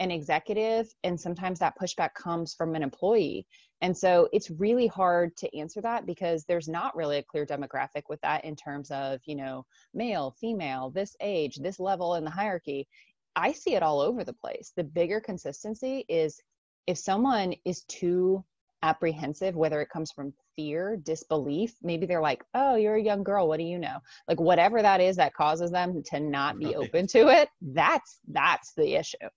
an 0.00 0.10
executive 0.10 0.88
and 1.04 1.20
sometimes 1.20 1.58
that 1.60 1.74
pushback 1.80 2.14
comes 2.14 2.54
from 2.54 2.74
an 2.74 2.82
employee. 2.82 3.46
And 3.82 3.96
so 3.96 4.28
it's 4.32 4.50
really 4.50 4.88
hard 4.88 5.36
to 5.36 5.56
answer 5.56 5.80
that 5.82 6.06
because 6.06 6.44
there's 6.44 6.68
not 6.68 6.96
really 6.96 7.18
a 7.18 7.22
clear 7.22 7.46
demographic 7.46 8.02
with 8.08 8.20
that 8.22 8.44
in 8.44 8.56
terms 8.56 8.90
of 8.90 9.20
you 9.26 9.36
know 9.36 9.64
male 9.92 10.34
female 10.40 10.90
this 10.90 11.14
age 11.20 11.56
this 11.56 11.78
level 11.78 12.14
in 12.14 12.24
the 12.24 12.30
hierarchy 12.30 12.88
I 13.36 13.52
see 13.52 13.74
it 13.74 13.82
all 13.82 14.00
over 14.00 14.24
the 14.24 14.32
place. 14.32 14.72
The 14.76 14.84
bigger 14.84 15.20
consistency 15.20 16.04
is 16.08 16.40
if 16.86 16.98
someone 16.98 17.54
is 17.64 17.84
too 17.84 18.44
apprehensive, 18.82 19.54
whether 19.54 19.80
it 19.80 19.90
comes 19.90 20.10
from 20.10 20.34
fear, 20.56 20.96
disbelief, 20.96 21.74
maybe 21.82 22.04
they're 22.04 22.20
like, 22.20 22.44
oh, 22.54 22.74
you're 22.74 22.96
a 22.96 23.02
young 23.02 23.22
girl. 23.22 23.48
What 23.48 23.58
do 23.58 23.64
you 23.64 23.78
know? 23.78 23.98
Like 24.28 24.40
whatever 24.40 24.82
that 24.82 25.00
is 25.00 25.16
that 25.16 25.34
causes 25.34 25.70
them 25.70 26.02
to 26.10 26.20
not 26.20 26.58
be 26.58 26.74
open 26.74 27.06
to 27.08 27.28
it, 27.28 27.48
that's 27.60 28.18
that's 28.28 28.72
the 28.74 28.94
issue. 28.94 29.28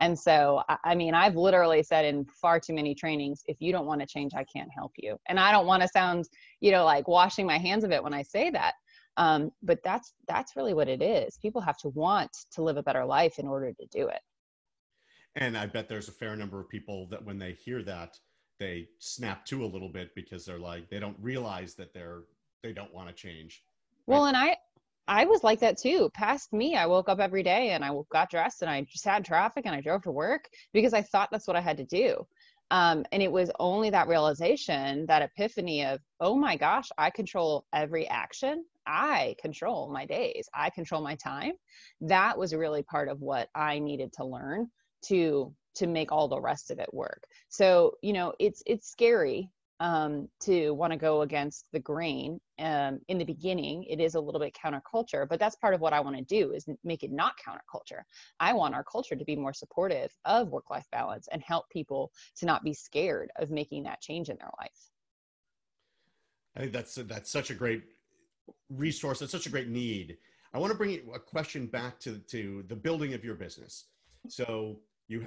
And 0.00 0.18
so, 0.18 0.60
I 0.82 0.96
mean, 0.96 1.14
I've 1.14 1.36
literally 1.36 1.82
said 1.84 2.04
in 2.04 2.24
far 2.24 2.58
too 2.58 2.74
many 2.74 2.96
trainings, 2.96 3.44
if 3.46 3.58
you 3.60 3.70
don't 3.70 3.86
want 3.86 4.00
to 4.00 4.06
change, 4.08 4.32
I 4.34 4.42
can't 4.44 4.70
help 4.74 4.90
you. 4.96 5.16
And 5.28 5.38
I 5.38 5.52
don't 5.52 5.68
want 5.68 5.82
to 5.82 5.88
sound, 5.88 6.28
you 6.60 6.72
know, 6.72 6.84
like 6.84 7.06
washing 7.06 7.46
my 7.46 7.58
hands 7.58 7.84
of 7.84 7.92
it 7.92 8.02
when 8.02 8.12
I 8.12 8.22
say 8.22 8.50
that 8.50 8.74
um, 9.16 9.50
but 9.62 9.78
that's 9.84 10.14
that's 10.26 10.56
really 10.56 10.74
what 10.74 10.88
it 10.88 11.02
is 11.02 11.38
people 11.38 11.60
have 11.60 11.78
to 11.78 11.88
want 11.90 12.30
to 12.52 12.62
live 12.62 12.76
a 12.76 12.82
better 12.82 13.04
life 13.04 13.38
in 13.38 13.46
order 13.46 13.72
to 13.72 13.86
do 13.86 14.08
it 14.08 14.20
and 15.36 15.56
i 15.56 15.66
bet 15.66 15.88
there's 15.88 16.08
a 16.08 16.12
fair 16.12 16.36
number 16.36 16.60
of 16.60 16.68
people 16.68 17.06
that 17.10 17.24
when 17.24 17.38
they 17.38 17.52
hear 17.52 17.82
that 17.82 18.18
they 18.58 18.86
snap 18.98 19.44
to 19.44 19.64
a 19.64 19.66
little 19.66 19.88
bit 19.88 20.14
because 20.14 20.44
they're 20.44 20.58
like 20.58 20.88
they 20.88 20.98
don't 20.98 21.16
realize 21.20 21.74
that 21.74 21.92
they're 21.92 22.22
they 22.62 22.72
don't 22.72 22.92
want 22.94 23.08
to 23.08 23.14
change 23.14 23.64
right? 24.06 24.14
well 24.14 24.26
and 24.26 24.36
i 24.36 24.56
i 25.06 25.24
was 25.24 25.44
like 25.44 25.60
that 25.60 25.76
too 25.76 26.10
past 26.14 26.52
me 26.52 26.76
i 26.76 26.86
woke 26.86 27.08
up 27.08 27.18
every 27.18 27.42
day 27.42 27.70
and 27.70 27.84
i 27.84 27.90
got 28.10 28.30
dressed 28.30 28.62
and 28.62 28.70
i 28.70 28.80
just 28.82 29.04
had 29.04 29.24
traffic 29.24 29.66
and 29.66 29.74
i 29.74 29.80
drove 29.80 30.02
to 30.02 30.12
work 30.12 30.48
because 30.72 30.94
i 30.94 31.02
thought 31.02 31.28
that's 31.30 31.46
what 31.46 31.56
i 31.56 31.60
had 31.60 31.76
to 31.76 31.84
do 31.84 32.24
um, 32.70 33.04
and 33.12 33.22
it 33.22 33.30
was 33.30 33.50
only 33.60 33.90
that 33.90 34.08
realization, 34.08 35.06
that 35.06 35.22
epiphany 35.22 35.84
of, 35.84 36.00
oh 36.20 36.34
my 36.34 36.56
gosh, 36.56 36.88
I 36.98 37.10
control 37.10 37.66
every 37.72 38.08
action. 38.08 38.64
I 38.86 39.36
control 39.40 39.90
my 39.90 40.06
days. 40.06 40.48
I 40.54 40.70
control 40.70 41.02
my 41.02 41.16
time. 41.16 41.52
That 42.00 42.38
was 42.38 42.54
really 42.54 42.82
part 42.82 43.08
of 43.08 43.20
what 43.20 43.48
I 43.54 43.78
needed 43.78 44.12
to 44.14 44.24
learn 44.24 44.70
to 45.06 45.54
to 45.76 45.86
make 45.88 46.12
all 46.12 46.28
the 46.28 46.40
rest 46.40 46.70
of 46.70 46.78
it 46.78 46.92
work. 46.92 47.24
So, 47.48 47.94
you 48.00 48.12
know, 48.12 48.32
it's 48.38 48.62
it's 48.66 48.88
scary 48.90 49.50
um, 49.80 50.28
to 50.40 50.70
want 50.70 50.92
to 50.92 50.98
go 50.98 51.22
against 51.22 51.66
the 51.72 51.80
grain. 51.80 52.40
Um, 52.60 53.00
in 53.08 53.18
the 53.18 53.24
beginning, 53.24 53.84
it 53.84 54.00
is 54.00 54.14
a 54.14 54.20
little 54.20 54.40
bit 54.40 54.54
counterculture, 54.54 55.28
but 55.28 55.40
that's 55.40 55.56
part 55.56 55.74
of 55.74 55.80
what 55.80 55.92
I 55.92 56.00
want 56.00 56.16
to 56.16 56.22
do 56.22 56.52
is 56.52 56.66
make 56.84 57.02
it 57.02 57.10
not 57.10 57.34
counterculture. 57.44 58.02
I 58.38 58.52
want 58.52 58.74
our 58.74 58.84
culture 58.84 59.16
to 59.16 59.24
be 59.24 59.34
more 59.34 59.52
supportive 59.52 60.12
of 60.24 60.48
work-life 60.48 60.86
balance 60.92 61.28
and 61.32 61.42
help 61.42 61.68
people 61.70 62.12
to 62.36 62.46
not 62.46 62.62
be 62.62 62.72
scared 62.72 63.30
of 63.36 63.50
making 63.50 63.82
that 63.82 64.00
change 64.00 64.28
in 64.28 64.36
their 64.36 64.50
life. 64.60 64.90
I 66.56 66.60
think 66.60 66.72
that's 66.72 66.94
that's 66.94 67.30
such 67.32 67.50
a 67.50 67.54
great 67.54 67.82
resource. 68.68 69.22
It's 69.22 69.32
such 69.32 69.46
a 69.46 69.50
great 69.50 69.68
need. 69.68 70.16
I 70.52 70.58
want 70.58 70.70
to 70.70 70.78
bring 70.78 71.00
a 71.14 71.18
question 71.18 71.66
back 71.66 71.98
to 72.00 72.18
to 72.18 72.64
the 72.68 72.76
building 72.76 73.14
of 73.14 73.24
your 73.24 73.34
business. 73.34 73.86
So 74.28 74.80
you 75.08 75.26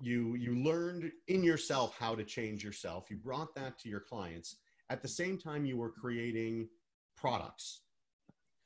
you 0.00 0.34
you 0.34 0.56
learned 0.56 1.10
in 1.28 1.42
yourself 1.42 1.96
how 1.98 2.14
to 2.14 2.24
change 2.24 2.64
yourself 2.64 3.06
you 3.10 3.16
brought 3.16 3.54
that 3.54 3.78
to 3.78 3.88
your 3.88 4.00
clients 4.00 4.56
at 4.90 5.02
the 5.02 5.08
same 5.08 5.38
time 5.38 5.64
you 5.64 5.76
were 5.76 5.90
creating 5.90 6.68
products 7.16 7.82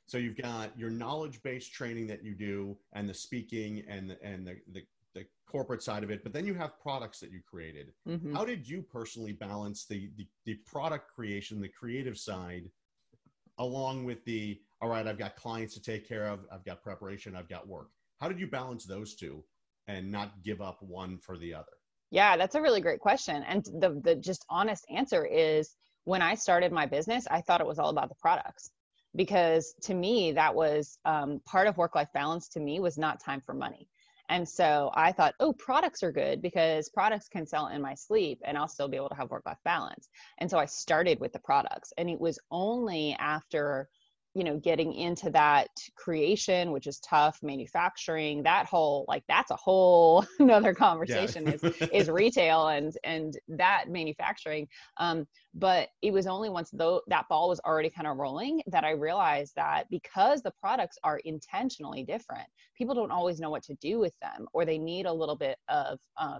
so 0.07 0.17
you've 0.17 0.37
got 0.37 0.77
your 0.77 0.89
knowledge 0.89 1.41
based 1.43 1.71
training 1.71 2.07
that 2.07 2.23
you 2.23 2.33
do 2.33 2.75
and 2.93 3.07
the 3.07 3.13
speaking 3.13 3.83
and 3.87 4.09
the, 4.09 4.23
and 4.23 4.45
the, 4.45 4.55
the, 4.73 4.81
the 5.13 5.23
corporate 5.47 5.83
side 5.83 6.03
of 6.03 6.09
it 6.09 6.23
but 6.23 6.33
then 6.33 6.45
you 6.45 6.53
have 6.53 6.79
products 6.79 7.19
that 7.19 7.31
you 7.31 7.41
created 7.47 7.91
mm-hmm. 8.07 8.33
how 8.33 8.43
did 8.43 8.67
you 8.67 8.81
personally 8.81 9.33
balance 9.33 9.85
the, 9.85 10.09
the 10.17 10.27
the 10.45 10.55
product 10.65 11.13
creation 11.13 11.61
the 11.61 11.69
creative 11.69 12.17
side 12.17 12.69
along 13.59 14.03
with 14.03 14.23
the 14.25 14.59
all 14.81 14.89
right 14.89 15.07
i've 15.07 15.19
got 15.19 15.35
clients 15.35 15.73
to 15.73 15.81
take 15.81 16.07
care 16.07 16.25
of 16.25 16.39
i've 16.51 16.65
got 16.65 16.81
preparation 16.81 17.35
i've 17.35 17.49
got 17.49 17.67
work 17.67 17.89
how 18.19 18.27
did 18.27 18.39
you 18.39 18.47
balance 18.47 18.85
those 18.85 19.15
two 19.15 19.43
and 19.87 20.11
not 20.11 20.43
give 20.43 20.61
up 20.61 20.81
one 20.83 21.17
for 21.17 21.37
the 21.37 21.53
other? 21.53 21.65
Yeah, 22.11 22.37
that's 22.37 22.55
a 22.55 22.61
really 22.61 22.81
great 22.81 22.99
question. 22.99 23.43
And 23.43 23.63
the 23.65 23.99
the 24.03 24.15
just 24.15 24.45
honest 24.49 24.85
answer 24.89 25.25
is 25.25 25.75
when 26.03 26.21
I 26.21 26.35
started 26.35 26.71
my 26.71 26.85
business, 26.85 27.27
I 27.29 27.41
thought 27.41 27.61
it 27.61 27.67
was 27.67 27.79
all 27.79 27.89
about 27.89 28.09
the 28.09 28.15
products 28.15 28.71
because 29.15 29.73
to 29.83 29.93
me 29.93 30.31
that 30.33 30.53
was 30.53 30.99
um, 31.05 31.41
part 31.45 31.67
of 31.67 31.77
work 31.77 31.95
life 31.95 32.09
balance. 32.13 32.49
To 32.49 32.59
me 32.59 32.79
was 32.79 32.97
not 32.97 33.23
time 33.23 33.41
for 33.41 33.53
money. 33.53 33.87
And 34.29 34.47
so 34.47 34.91
I 34.93 35.11
thought, 35.11 35.33
oh, 35.39 35.53
products 35.53 36.03
are 36.03 36.11
good 36.11 36.41
because 36.41 36.89
products 36.89 37.27
can 37.27 37.47
sell 37.47 37.67
in 37.67 37.81
my 37.81 37.95
sleep 37.95 38.39
and 38.45 38.57
I'll 38.57 38.67
still 38.67 38.87
be 38.87 38.97
able 38.97 39.09
to 39.09 39.15
have 39.15 39.31
work 39.31 39.43
life 39.45 39.57
balance. 39.65 40.07
And 40.37 40.49
so 40.49 40.59
I 40.59 40.65
started 40.65 41.19
with 41.19 41.33
the 41.33 41.39
products. 41.39 41.91
And 41.97 42.09
it 42.09 42.19
was 42.19 42.39
only 42.51 43.15
after 43.19 43.89
you 44.39 44.45
know 44.45 44.57
getting 44.57 44.93
into 44.93 45.29
that 45.29 45.67
creation 45.97 46.71
which 46.71 46.87
is 46.87 47.01
tough 47.01 47.37
manufacturing 47.43 48.41
that 48.41 48.65
whole 48.65 49.03
like 49.09 49.21
that's 49.27 49.51
a 49.51 49.55
whole 49.57 50.25
another 50.39 50.73
conversation 50.73 51.45
yeah. 51.45 51.55
is 51.61 51.63
is 51.91 52.09
retail 52.09 52.69
and 52.69 52.93
and 53.03 53.37
that 53.49 53.89
manufacturing 53.89 54.65
um 54.95 55.27
but 55.53 55.89
it 56.01 56.13
was 56.13 56.25
only 56.25 56.47
once 56.49 56.69
though 56.71 57.01
that 57.07 57.27
ball 57.27 57.49
was 57.49 57.59
already 57.65 57.89
kind 57.89 58.07
of 58.07 58.15
rolling 58.15 58.61
that 58.65 58.85
i 58.85 58.91
realized 58.91 59.53
that 59.57 59.83
because 59.89 60.41
the 60.41 60.51
products 60.51 60.97
are 61.03 61.19
intentionally 61.25 62.05
different 62.05 62.47
people 62.77 62.95
don't 62.95 63.11
always 63.11 63.41
know 63.41 63.49
what 63.49 63.61
to 63.61 63.75
do 63.81 63.99
with 63.99 64.13
them 64.21 64.47
or 64.53 64.63
they 64.63 64.77
need 64.77 65.05
a 65.05 65.13
little 65.13 65.35
bit 65.35 65.57
of 65.67 65.99
uh, 66.17 66.39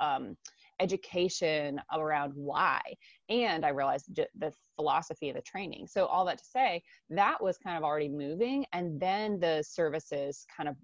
um, 0.00 0.36
education 0.80 1.80
around 1.92 2.32
why. 2.34 2.80
And 3.28 3.64
I 3.64 3.70
realized 3.70 4.14
the 4.14 4.52
philosophy 4.76 5.28
of 5.30 5.36
the 5.36 5.42
training. 5.42 5.86
So, 5.86 6.06
all 6.06 6.24
that 6.26 6.38
to 6.38 6.44
say, 6.44 6.82
that 7.10 7.42
was 7.42 7.58
kind 7.58 7.76
of 7.76 7.84
already 7.84 8.08
moving. 8.08 8.64
And 8.72 9.00
then 9.00 9.40
the 9.40 9.62
services 9.62 10.46
kind 10.54 10.68
of 10.68 10.76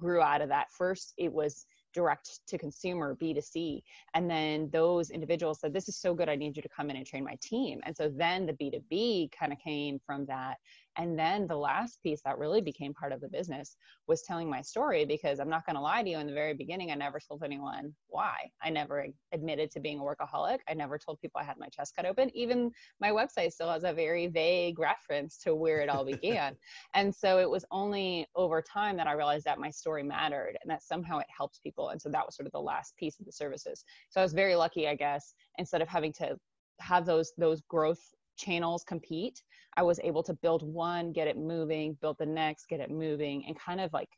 grew 0.00 0.20
out 0.20 0.40
of 0.40 0.48
that. 0.48 0.70
First, 0.70 1.14
it 1.16 1.32
was 1.32 1.66
direct 1.94 2.40
to 2.46 2.58
consumer 2.58 3.16
b2c 3.20 3.82
and 4.14 4.30
then 4.30 4.68
those 4.72 5.10
individuals 5.10 5.60
said 5.60 5.72
this 5.72 5.88
is 5.88 5.96
so 5.96 6.14
good 6.14 6.28
i 6.28 6.36
need 6.36 6.54
you 6.56 6.62
to 6.62 6.68
come 6.68 6.90
in 6.90 6.96
and 6.96 7.06
train 7.06 7.24
my 7.24 7.36
team 7.40 7.80
and 7.84 7.96
so 7.96 8.12
then 8.14 8.46
the 8.46 8.52
b2b 8.52 9.30
kind 9.32 9.52
of 9.52 9.58
came 9.58 9.98
from 10.04 10.26
that 10.26 10.58
and 10.98 11.16
then 11.16 11.46
the 11.46 11.56
last 11.56 12.02
piece 12.02 12.20
that 12.24 12.38
really 12.38 12.60
became 12.60 12.92
part 12.92 13.12
of 13.12 13.20
the 13.20 13.28
business 13.28 13.76
was 14.08 14.22
telling 14.22 14.50
my 14.50 14.60
story 14.60 15.04
because 15.04 15.38
I'm 15.38 15.48
not 15.48 15.64
going 15.64 15.76
to 15.76 15.80
lie 15.80 16.02
to 16.02 16.10
you 16.10 16.18
in 16.18 16.26
the 16.26 16.32
very 16.32 16.54
beginning, 16.54 16.90
I 16.90 16.96
never 16.96 17.20
told 17.20 17.44
anyone 17.44 17.94
why. 18.08 18.50
I 18.62 18.70
never 18.70 19.06
admitted 19.32 19.70
to 19.70 19.80
being 19.80 20.00
a 20.00 20.02
workaholic. 20.02 20.58
I 20.68 20.74
never 20.74 20.98
told 20.98 21.20
people 21.20 21.40
I 21.40 21.44
had 21.44 21.56
my 21.56 21.68
chest 21.68 21.94
cut 21.94 22.04
open. 22.04 22.36
Even 22.36 22.72
my 23.00 23.10
website 23.10 23.52
still 23.52 23.70
has 23.70 23.84
a 23.84 23.92
very 23.92 24.26
vague 24.26 24.80
reference 24.80 25.38
to 25.38 25.54
where 25.54 25.80
it 25.80 25.88
all 25.88 26.04
began. 26.04 26.56
and 26.94 27.14
so 27.14 27.38
it 27.38 27.48
was 27.48 27.64
only 27.70 28.26
over 28.34 28.60
time 28.60 28.96
that 28.96 29.06
I 29.06 29.12
realized 29.12 29.44
that 29.44 29.60
my 29.60 29.70
story 29.70 30.02
mattered 30.02 30.58
and 30.60 30.70
that 30.70 30.82
somehow 30.82 31.18
it 31.18 31.26
helped 31.34 31.62
people. 31.62 31.90
And 31.90 32.02
so 32.02 32.08
that 32.08 32.26
was 32.26 32.34
sort 32.34 32.46
of 32.46 32.52
the 32.52 32.60
last 32.60 32.96
piece 32.96 33.20
of 33.20 33.24
the 33.24 33.32
services. 33.32 33.84
So 34.10 34.20
I 34.20 34.24
was 34.24 34.32
very 34.32 34.56
lucky, 34.56 34.88
I 34.88 34.96
guess, 34.96 35.34
instead 35.58 35.80
of 35.80 35.86
having 35.86 36.12
to 36.14 36.36
have 36.80 37.06
those 37.06 37.32
those 37.36 37.60
growth 37.62 38.14
channels 38.38 38.84
compete, 38.84 39.42
I 39.76 39.82
was 39.82 40.00
able 40.02 40.22
to 40.22 40.34
build 40.34 40.62
one, 40.62 41.12
get 41.12 41.28
it 41.28 41.36
moving, 41.36 41.98
build 42.00 42.16
the 42.18 42.26
next, 42.26 42.68
get 42.68 42.80
it 42.80 42.90
moving, 42.90 43.44
and 43.46 43.58
kind 43.58 43.80
of 43.80 43.92
like 43.92 44.08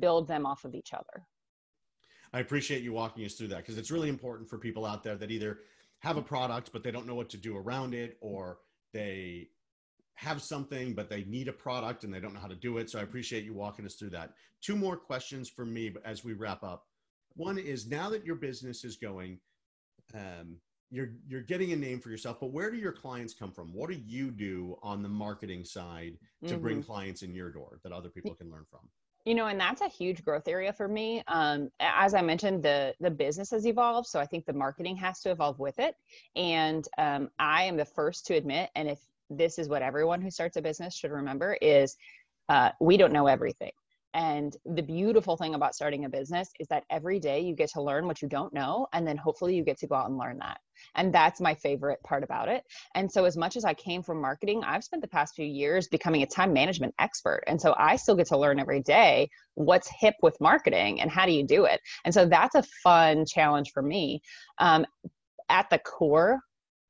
build 0.00 0.26
them 0.26 0.44
off 0.44 0.64
of 0.64 0.74
each 0.74 0.92
other. 0.92 1.24
I 2.32 2.40
appreciate 2.40 2.82
you 2.82 2.92
walking 2.92 3.24
us 3.24 3.34
through 3.34 3.48
that 3.48 3.58
because 3.58 3.78
it's 3.78 3.90
really 3.90 4.08
important 4.08 4.48
for 4.48 4.58
people 4.58 4.84
out 4.84 5.02
there 5.02 5.16
that 5.16 5.30
either 5.30 5.60
have 6.00 6.16
a 6.16 6.22
product 6.22 6.70
but 6.72 6.82
they 6.82 6.90
don't 6.90 7.06
know 7.06 7.14
what 7.14 7.30
to 7.30 7.36
do 7.36 7.56
around 7.56 7.94
it 7.94 8.18
or 8.20 8.58
they 8.92 9.48
have 10.14 10.42
something 10.42 10.94
but 10.94 11.08
they 11.08 11.24
need 11.24 11.48
a 11.48 11.52
product 11.52 12.04
and 12.04 12.12
they 12.12 12.20
don't 12.20 12.34
know 12.34 12.40
how 12.40 12.48
to 12.48 12.54
do 12.54 12.78
it. 12.78 12.90
So 12.90 12.98
I 12.98 13.02
appreciate 13.02 13.44
you 13.44 13.54
walking 13.54 13.86
us 13.86 13.94
through 13.94 14.10
that. 14.10 14.32
Two 14.60 14.76
more 14.76 14.96
questions 14.96 15.48
for 15.48 15.64
me 15.64 15.94
as 16.04 16.24
we 16.24 16.32
wrap 16.32 16.62
up. 16.62 16.84
One 17.34 17.58
is 17.58 17.86
now 17.86 18.10
that 18.10 18.24
your 18.24 18.36
business 18.36 18.84
is 18.84 18.96
going, 18.96 19.38
um, 20.14 20.56
you're 20.90 21.10
you're 21.28 21.42
getting 21.42 21.72
a 21.72 21.76
name 21.76 22.00
for 22.00 22.10
yourself 22.10 22.38
but 22.40 22.52
where 22.52 22.70
do 22.70 22.76
your 22.76 22.92
clients 22.92 23.34
come 23.34 23.50
from? 23.50 23.72
What 23.72 23.90
do 23.90 23.96
you 23.96 24.30
do 24.30 24.76
on 24.82 25.02
the 25.02 25.08
marketing 25.08 25.64
side 25.64 26.18
to 26.44 26.54
mm-hmm. 26.54 26.62
bring 26.62 26.82
clients 26.82 27.22
in 27.22 27.34
your 27.34 27.50
door 27.50 27.80
that 27.82 27.92
other 27.92 28.08
people 28.08 28.34
can 28.34 28.50
learn 28.50 28.64
from? 28.70 28.80
You 29.24 29.34
know 29.34 29.46
and 29.48 29.58
that's 29.58 29.80
a 29.80 29.88
huge 29.88 30.24
growth 30.24 30.46
area 30.46 30.72
for 30.72 30.86
me. 30.88 31.22
Um, 31.26 31.70
as 31.80 32.14
i 32.14 32.22
mentioned 32.22 32.62
the 32.62 32.94
the 33.00 33.10
business 33.10 33.50
has 33.50 33.66
evolved 33.66 34.08
so 34.08 34.20
i 34.20 34.26
think 34.26 34.46
the 34.46 34.52
marketing 34.52 34.96
has 34.96 35.20
to 35.20 35.30
evolve 35.30 35.58
with 35.58 35.78
it. 35.78 35.94
And 36.36 36.86
um, 36.98 37.28
i 37.38 37.64
am 37.64 37.76
the 37.76 37.84
first 37.84 38.26
to 38.26 38.34
admit 38.34 38.70
and 38.74 38.88
if 38.88 39.00
this 39.28 39.58
is 39.58 39.68
what 39.68 39.82
everyone 39.82 40.22
who 40.22 40.30
starts 40.30 40.56
a 40.56 40.62
business 40.62 40.94
should 40.94 41.10
remember 41.10 41.58
is 41.60 41.96
uh, 42.48 42.70
we 42.80 42.96
don't 42.96 43.12
know 43.12 43.26
everything 43.26 43.72
and 44.16 44.56
the 44.64 44.82
beautiful 44.82 45.36
thing 45.36 45.54
about 45.54 45.74
starting 45.74 46.06
a 46.06 46.08
business 46.08 46.48
is 46.58 46.66
that 46.68 46.84
every 46.88 47.20
day 47.20 47.40
you 47.40 47.54
get 47.54 47.68
to 47.72 47.82
learn 47.82 48.06
what 48.06 48.22
you 48.22 48.28
don't 48.28 48.54
know, 48.54 48.86
and 48.94 49.06
then 49.06 49.18
hopefully 49.18 49.54
you 49.54 49.62
get 49.62 49.76
to 49.80 49.86
go 49.86 49.94
out 49.94 50.08
and 50.08 50.16
learn 50.16 50.38
that. 50.38 50.58
And 50.94 51.12
that's 51.12 51.38
my 51.38 51.54
favorite 51.54 52.02
part 52.02 52.24
about 52.24 52.48
it. 52.48 52.64
And 52.94 53.12
so, 53.12 53.26
as 53.26 53.36
much 53.36 53.58
as 53.58 53.66
I 53.66 53.74
came 53.74 54.02
from 54.02 54.22
marketing, 54.22 54.64
I've 54.64 54.84
spent 54.84 55.02
the 55.02 55.08
past 55.08 55.34
few 55.34 55.44
years 55.44 55.88
becoming 55.88 56.22
a 56.22 56.26
time 56.26 56.54
management 56.54 56.94
expert. 56.98 57.42
And 57.46 57.60
so, 57.60 57.74
I 57.76 57.96
still 57.96 58.16
get 58.16 58.28
to 58.28 58.38
learn 58.38 58.58
every 58.58 58.80
day 58.80 59.28
what's 59.52 59.90
hip 60.00 60.14
with 60.22 60.40
marketing 60.40 61.02
and 61.02 61.10
how 61.10 61.26
do 61.26 61.32
you 61.32 61.46
do 61.46 61.66
it. 61.66 61.82
And 62.06 62.14
so, 62.14 62.24
that's 62.24 62.54
a 62.54 62.64
fun 62.82 63.26
challenge 63.26 63.72
for 63.74 63.82
me. 63.82 64.22
Um, 64.56 64.86
at 65.50 65.68
the 65.68 65.78
core, 65.78 66.40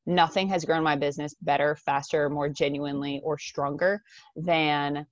nothing 0.07 0.49
has 0.51 0.65
grown 0.65 0.85
my 0.85 0.95
business 0.95 1.35
better, 1.43 1.75
faster, 1.75 2.31
more 2.31 2.49
genuinely, 2.49 3.21
or 3.25 3.37
stronger 3.37 4.01
than 4.37 5.07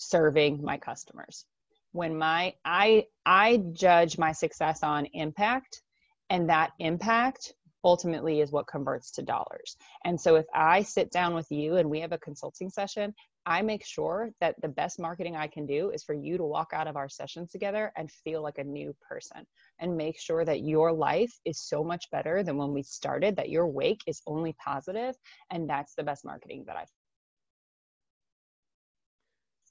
serving 0.00 0.62
my 0.62 0.78
customers. 0.78 1.44
When 1.92 2.16
my 2.16 2.54
i 2.64 3.06
i 3.26 3.62
judge 3.72 4.16
my 4.18 4.32
success 4.32 4.82
on 4.82 5.06
impact 5.06 5.82
and 6.30 6.48
that 6.48 6.70
impact 6.78 7.54
ultimately 7.82 8.40
is 8.40 8.52
what 8.52 8.66
converts 8.66 9.10
to 9.12 9.22
dollars. 9.22 9.76
And 10.04 10.20
so 10.20 10.36
if 10.36 10.46
i 10.54 10.82
sit 10.82 11.10
down 11.10 11.34
with 11.34 11.50
you 11.50 11.76
and 11.76 11.90
we 11.90 12.00
have 12.00 12.12
a 12.12 12.18
consulting 12.18 12.70
session 12.70 13.14
i 13.46 13.62
make 13.62 13.84
sure 13.84 14.30
that 14.40 14.54
the 14.60 14.68
best 14.68 15.00
marketing 15.00 15.36
i 15.36 15.46
can 15.46 15.66
do 15.66 15.90
is 15.90 16.04
for 16.04 16.14
you 16.14 16.36
to 16.36 16.44
walk 16.44 16.70
out 16.72 16.86
of 16.86 16.96
our 16.96 17.08
sessions 17.08 17.50
together 17.50 17.92
and 17.96 18.10
feel 18.10 18.42
like 18.42 18.58
a 18.58 18.64
new 18.64 18.94
person 19.00 19.46
and 19.78 19.96
make 19.96 20.18
sure 20.18 20.44
that 20.44 20.62
your 20.62 20.92
life 20.92 21.32
is 21.44 21.58
so 21.58 21.82
much 21.82 22.10
better 22.10 22.42
than 22.42 22.56
when 22.56 22.72
we 22.72 22.82
started 22.82 23.36
that 23.36 23.48
your 23.48 23.66
wake 23.66 24.02
is 24.06 24.20
only 24.26 24.54
positive 24.62 25.14
and 25.50 25.68
that's 25.68 25.94
the 25.94 26.02
best 26.02 26.24
marketing 26.24 26.64
that 26.66 26.76
i've 26.76 26.90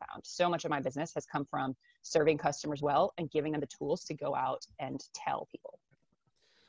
found. 0.08 0.24
So 0.24 0.50
much 0.50 0.66
of 0.66 0.72
my 0.72 0.80
business 0.80 1.12
has 1.16 1.26
come 1.26 1.46
from 1.46 1.76
serving 2.02 2.38
customers 2.38 2.82
well 2.82 3.14
and 3.18 3.30
giving 3.32 3.52
them 3.52 3.62
the 3.62 3.68
tools 3.68 4.04
to 4.06 4.14
go 4.14 4.36
out 4.36 4.66
and 4.80 5.04
tell 5.14 5.48
people. 5.52 5.80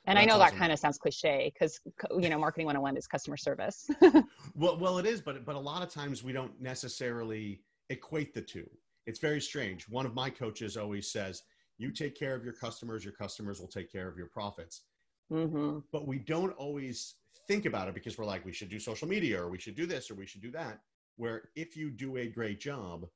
And 0.06 0.16
That's 0.16 0.24
I 0.24 0.26
know 0.26 0.42
awesome. 0.42 0.54
that 0.54 0.58
kind 0.58 0.72
of 0.72 0.78
sounds 0.78 0.98
cliche 0.98 1.52
because 1.52 1.80
you 2.18 2.28
know 2.28 2.38
marketing 2.38 2.66
101 2.66 2.96
is 2.96 3.06
customer 3.06 3.36
service. 3.36 3.88
well, 4.54 4.78
well, 4.78 4.98
it 4.98 5.06
is, 5.06 5.20
but 5.20 5.44
but 5.44 5.56
a 5.56 5.60
lot 5.60 5.82
of 5.82 5.90
times 5.92 6.22
we 6.22 6.32
don't 6.32 6.58
necessarily 6.60 7.60
equate 7.90 8.32
the 8.32 8.40
two. 8.40 8.68
It's 9.06 9.18
very 9.18 9.40
strange. 9.40 9.88
One 9.88 10.06
of 10.06 10.14
my 10.14 10.30
coaches 10.30 10.76
always 10.76 11.12
says, 11.12 11.42
"You 11.76 11.90
take 11.90 12.18
care 12.18 12.34
of 12.34 12.44
your 12.44 12.54
customers, 12.54 13.04
your 13.04 13.12
customers 13.12 13.60
will 13.60 13.68
take 13.68 13.92
care 13.92 14.08
of 14.08 14.16
your 14.16 14.28
profits." 14.28 14.82
Mm-hmm. 15.30 15.78
But 15.92 16.06
we 16.06 16.18
don't 16.18 16.52
always 16.52 17.14
think 17.46 17.66
about 17.66 17.88
it 17.88 17.94
because 17.94 18.18
we're 18.18 18.24
like, 18.24 18.44
we 18.44 18.52
should 18.52 18.68
do 18.68 18.78
social 18.78 19.08
media, 19.08 19.40
or 19.40 19.48
we 19.48 19.58
should 19.58 19.76
do 19.76 19.86
this, 19.86 20.10
or 20.10 20.14
we 20.14 20.26
should 20.26 20.42
do 20.42 20.50
that. 20.52 20.80
Where 21.16 21.50
if 21.56 21.76
you 21.76 21.90
do 21.90 22.16
a 22.16 22.26
great 22.26 22.60
job, 22.60 23.06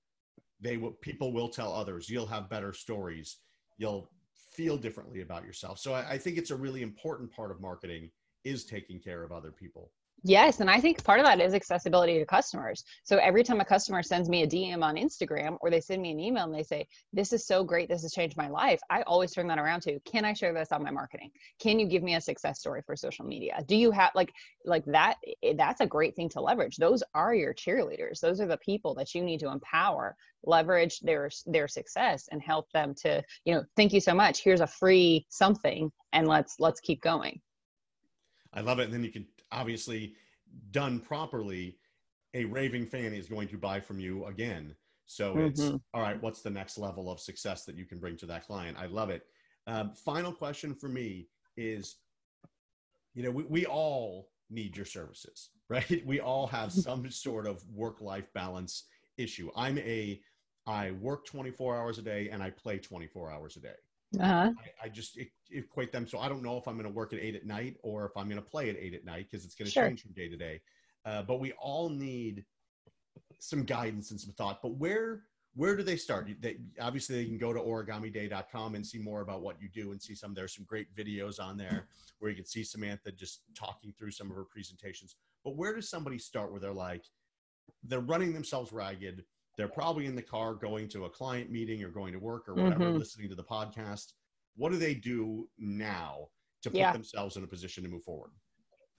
they 0.64 0.79
will 0.79 0.92
people 0.92 1.33
will 1.33 1.48
tell 1.48 1.72
others 1.72 2.09
you'll 2.09 2.27
have 2.27 2.48
better 2.48 2.72
stories. 2.72 3.37
You'll 3.77 4.11
feel 4.53 4.77
differently 4.77 5.20
about 5.20 5.44
yourself. 5.44 5.79
So 5.79 5.92
I, 5.92 6.12
I, 6.12 6.18
think 6.18 6.38
it's 6.38 6.50
a 6.53 6.57
really 6.57 6.83
important 6.83 7.31
part 7.31 7.50
of 7.50 7.61
marketing 7.61 8.11
is 8.44 8.64
taking 8.64 9.00
care 9.00 9.24
of 9.24 9.33
other 9.33 9.50
people 9.50 9.90
Yes, 10.26 10.60
and 10.60 10.70
I 10.70 10.80
think 10.80 11.04
part 11.04 11.20
of 11.20 11.26
that 11.26 11.38
is 11.38 11.52
accessibility 11.52 12.18
to 12.18 12.24
customers. 12.24 12.82
So 13.02 13.18
every 13.18 13.44
time 13.44 13.60
a 13.60 13.64
customer 13.64 14.02
sends 14.02 14.30
me 14.30 14.42
a 14.42 14.46
DM 14.46 14.82
on 14.82 14.96
Instagram 14.96 15.58
or 15.60 15.68
they 15.68 15.82
send 15.82 16.00
me 16.00 16.12
an 16.12 16.18
email 16.18 16.44
and 16.44 16.54
they 16.54 16.62
say, 16.62 16.87
"This 17.12 17.34
is 17.34 17.46
so 17.46 17.62
great, 17.62 17.90
this 17.90 18.00
has 18.00 18.14
changed 18.14 18.38
my 18.38 18.48
life." 18.48 18.80
I 18.88 19.02
always 19.02 19.32
turn 19.32 19.46
that 19.48 19.58
around 19.58 19.82
to, 19.82 20.00
"Can 20.00 20.24
I 20.24 20.32
share 20.32 20.54
this 20.54 20.72
on 20.72 20.82
my 20.82 20.90
marketing? 20.90 21.30
Can 21.58 21.78
you 21.78 21.87
give 21.87 22.02
me 22.02 22.14
a 22.14 22.22
success 22.22 22.58
story 22.58 22.80
for 22.87 22.96
social 22.96 23.26
media? 23.26 23.62
Do 23.66 23.76
you 23.76 23.90
have 23.90 24.12
like 24.14 24.32
like 24.64 24.87
that 24.87 25.18
eh, 25.42 25.52
that's 25.58 25.82
a 25.82 25.87
great 25.87 26.16
thing 26.16 26.30
to 26.30 26.40
leverage. 26.40 26.76
Those 26.76 27.02
are 27.14 27.34
your 27.34 27.52
cheerleaders. 27.52 28.20
Those 28.20 28.40
are 28.40 28.46
the 28.46 28.56
people 28.56 28.94
that 28.94 29.14
you 29.14 29.22
need 29.22 29.40
to 29.40 29.50
empower, 29.50 30.16
leverage 30.42 31.00
their 31.00 31.28
their 31.44 31.68
success 31.68 32.28
and 32.32 32.40
help 32.40 32.70
them 32.72 32.94
to, 33.02 33.22
you 33.44 33.52
know, 33.54 33.64
thank 33.76 33.92
you 33.92 34.00
so 34.00 34.14
much. 34.14 34.42
Here's 34.42 34.62
a 34.62 34.66
free 34.66 35.26
something 35.28 35.92
and 36.14 36.26
let's 36.26 36.58
let's 36.58 36.80
keep 36.80 37.02
going." 37.02 37.42
I 38.54 38.60
love 38.60 38.78
it. 38.78 38.84
And 38.84 38.94
then 38.94 39.04
you 39.04 39.10
can 39.10 39.26
obviously 39.52 40.14
done 40.70 41.00
properly, 41.00 41.78
a 42.35 42.44
raving 42.44 42.87
fan 42.87 43.12
is 43.12 43.28
going 43.28 43.48
to 43.48 43.59
buy 43.59 43.80
from 43.80 44.00
you 44.00 44.26
again. 44.26 44.74
So 45.07 45.35
mm-hmm. 45.35 45.46
it's 45.46 45.62
all 45.92 46.02
right. 46.02 46.20
What's 46.22 46.42
the 46.42 46.50
next 46.50 46.78
level 46.78 47.11
of 47.11 47.20
success 47.20 47.64
that 47.64 47.76
you 47.76 47.85
can 47.85 47.98
bring 47.98 48.16
to 48.18 48.26
that 48.26 48.46
client? 48.46 48.76
I 48.78 48.87
love 48.87 49.11
it. 49.11 49.22
Um, 49.66 49.92
final 49.92 50.33
question 50.33 50.74
for 50.74 50.88
me 50.88 51.28
is, 51.57 51.96
you 53.14 53.22
know, 53.22 53.30
we, 53.30 53.44
we 53.44 53.66
all 53.66 54.28
need 54.50 54.76
your 54.76 54.87
services, 54.87 55.50
right? 55.68 56.04
We 56.07 56.20
all 56.20 56.46
have 56.48 56.72
some 56.72 57.11
sort 57.11 57.46
of 57.46 57.62
work 57.72 58.00
life 58.00 58.33
balance 58.35 58.85
issue. 59.16 59.50
I'm 59.57 59.78
a, 59.78 60.20
I 60.66 60.92
work 60.92 61.26
24 61.26 61.76
hours 61.76 61.98
a 61.98 62.02
day 62.02 62.30
and 62.30 62.42
I 62.42 62.50
play 62.50 62.78
24 62.78 63.30
hours 63.30 63.57
a 63.57 63.61
day. 63.61 63.76
Uh-huh. 64.20 64.53
I, 64.83 64.87
I, 64.87 64.88
just 64.88 65.18
equate 65.50 65.92
them. 65.92 66.07
So 66.07 66.18
I 66.18 66.29
don't 66.29 66.42
know 66.42 66.57
if 66.57 66.66
I'm 66.68 66.74
going 66.74 66.87
to 66.87 66.92
work 66.92 67.12
at 67.12 67.20
eight 67.20 67.35
at 67.35 67.46
night 67.46 67.77
or 67.83 68.07
if 68.07 68.12
I'm 68.16 68.29
going 68.29 68.42
to 68.42 68.48
play 68.48 68.70
at 68.70 68.77
eight 68.77 68.94
at 68.94 69.05
night 69.05 69.27
because 69.31 69.44
it's 69.44 69.55
going 69.55 69.66
to 69.66 69.72
sure. 69.72 69.87
change 69.88 70.03
from 70.03 70.12
day 70.12 70.29
to 70.29 70.37
day. 70.37 70.61
Uh, 71.05 71.22
but 71.22 71.40
we 71.40 71.53
all 71.53 71.88
need 71.88 72.44
some 73.38 73.64
guidance 73.64 74.11
and 74.11 74.20
some 74.20 74.33
thought. 74.33 74.61
But 74.62 74.77
where 74.77 75.22
where 75.57 75.77
do 75.77 75.83
they 75.83 75.96
start? 75.96 76.29
They, 76.40 76.57
obviously, 76.81 77.16
they 77.16 77.27
can 77.27 77.38
go 77.38 77.53
to 77.53 77.61
origamiday.com 77.61 78.74
and 78.74 78.85
see 78.85 78.98
more 78.98 79.20
about 79.20 79.40
what 79.40 79.61
you 79.62 79.68
do 79.68 79.92
and 79.92 80.03
see 80.03 80.14
some. 80.14 80.35
There's 80.35 80.55
some 80.55 80.64
great 80.64 80.94
videos 80.96 81.40
on 81.40 81.57
there 81.57 81.87
where 82.18 82.31
you 82.31 82.37
can 82.37 82.44
see 82.44 82.64
Samantha 82.64 83.12
just 83.12 83.42
talking 83.55 83.94
through 83.96 84.11
some 84.11 84.31
of 84.31 84.37
her 84.37 84.44
presentations. 84.44 85.14
But 85.44 85.57
where 85.57 85.74
does 85.74 85.88
somebody 85.88 86.18
start 86.18 86.50
where 86.50 86.61
they're 86.61 86.72
like, 86.72 87.05
they're 87.85 88.00
running 88.00 88.33
themselves 88.33 88.72
ragged? 88.72 89.24
They're 89.56 89.68
probably 89.68 90.06
in 90.06 90.14
the 90.14 90.22
car 90.22 90.54
going 90.54 90.88
to 90.88 91.04
a 91.04 91.10
client 91.10 91.50
meeting 91.50 91.82
or 91.82 91.88
going 91.88 92.12
to 92.12 92.18
work 92.18 92.48
or 92.48 92.54
whatever, 92.54 92.84
mm-hmm. 92.84 92.98
listening 92.98 93.28
to 93.28 93.34
the 93.34 93.44
podcast. 93.44 94.12
What 94.56 94.72
do 94.72 94.78
they 94.78 94.94
do 94.94 95.48
now 95.58 96.28
to 96.62 96.70
put 96.70 96.78
yeah. 96.78 96.92
themselves 96.92 97.36
in 97.36 97.44
a 97.44 97.46
position 97.46 97.82
to 97.84 97.88
move 97.88 98.02
forward? 98.02 98.30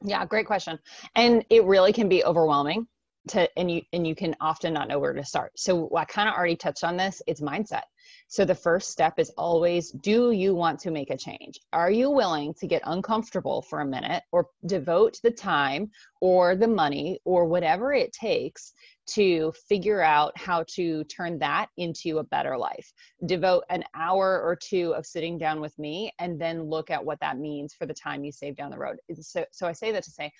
Yeah, 0.03 0.25
great 0.25 0.45
question. 0.45 0.77
And 1.15 1.45
it 1.49 1.63
really 1.65 1.93
can 1.93 2.09
be 2.09 2.23
overwhelming. 2.23 2.87
To 3.29 3.49
and 3.57 3.69
you 3.71 3.81
and 3.93 4.05
you 4.05 4.15
can 4.15 4.35
often 4.41 4.73
not 4.73 4.88
know 4.88 4.99
where 4.99 5.13
to 5.13 5.23
start. 5.23 5.51
So 5.55 5.89
i 5.95 6.05
kind 6.05 6.29
of 6.29 6.35
already 6.35 6.55
touched 6.55 6.83
on 6.83 6.97
this 6.97 7.21
it's 7.27 7.41
mindset. 7.41 7.83
So 8.27 8.45
the 8.45 8.55
first 8.55 8.91
step 8.91 9.19
is 9.19 9.31
always 9.38 9.91
do 9.91 10.31
you 10.31 10.53
want 10.53 10.79
to 10.81 10.91
make 10.91 11.09
a 11.09 11.17
change? 11.17 11.59
Are 11.73 11.91
you 11.91 12.09
willing 12.09 12.53
to 12.55 12.67
get 12.67 12.81
uncomfortable 12.85 13.61
for 13.63 13.81
a 13.81 13.85
minute 13.85 14.23
or 14.31 14.47
devote 14.65 15.19
the 15.23 15.31
time 15.31 15.89
or 16.21 16.55
the 16.55 16.67
money 16.67 17.19
or 17.25 17.45
whatever 17.45 17.93
it 17.93 18.13
takes 18.13 18.73
to 19.07 19.53
figure 19.69 20.01
out 20.01 20.35
how 20.38 20.63
to 20.67 21.03
turn 21.05 21.38
that 21.39 21.67
into 21.77 22.19
a 22.19 22.23
better 22.23 22.57
life? 22.57 22.91
Devote 23.25 23.63
an 23.69 23.83
hour 23.95 24.41
or 24.41 24.55
two 24.55 24.93
of 24.95 25.05
sitting 25.05 25.38
down 25.38 25.61
with 25.61 25.77
me 25.79 26.11
and 26.19 26.39
then 26.39 26.63
look 26.63 26.91
at 26.91 27.03
what 27.03 27.19
that 27.19 27.38
means 27.38 27.73
for 27.73 27.85
the 27.85 27.93
time 27.93 28.23
you 28.23 28.31
save 28.31 28.55
down 28.55 28.71
the 28.71 28.77
road. 28.77 28.97
So, 29.21 29.45
so 29.51 29.67
i 29.67 29.71
say 29.71 29.91
that 29.91 30.03
to 30.03 30.11
say 30.11 30.31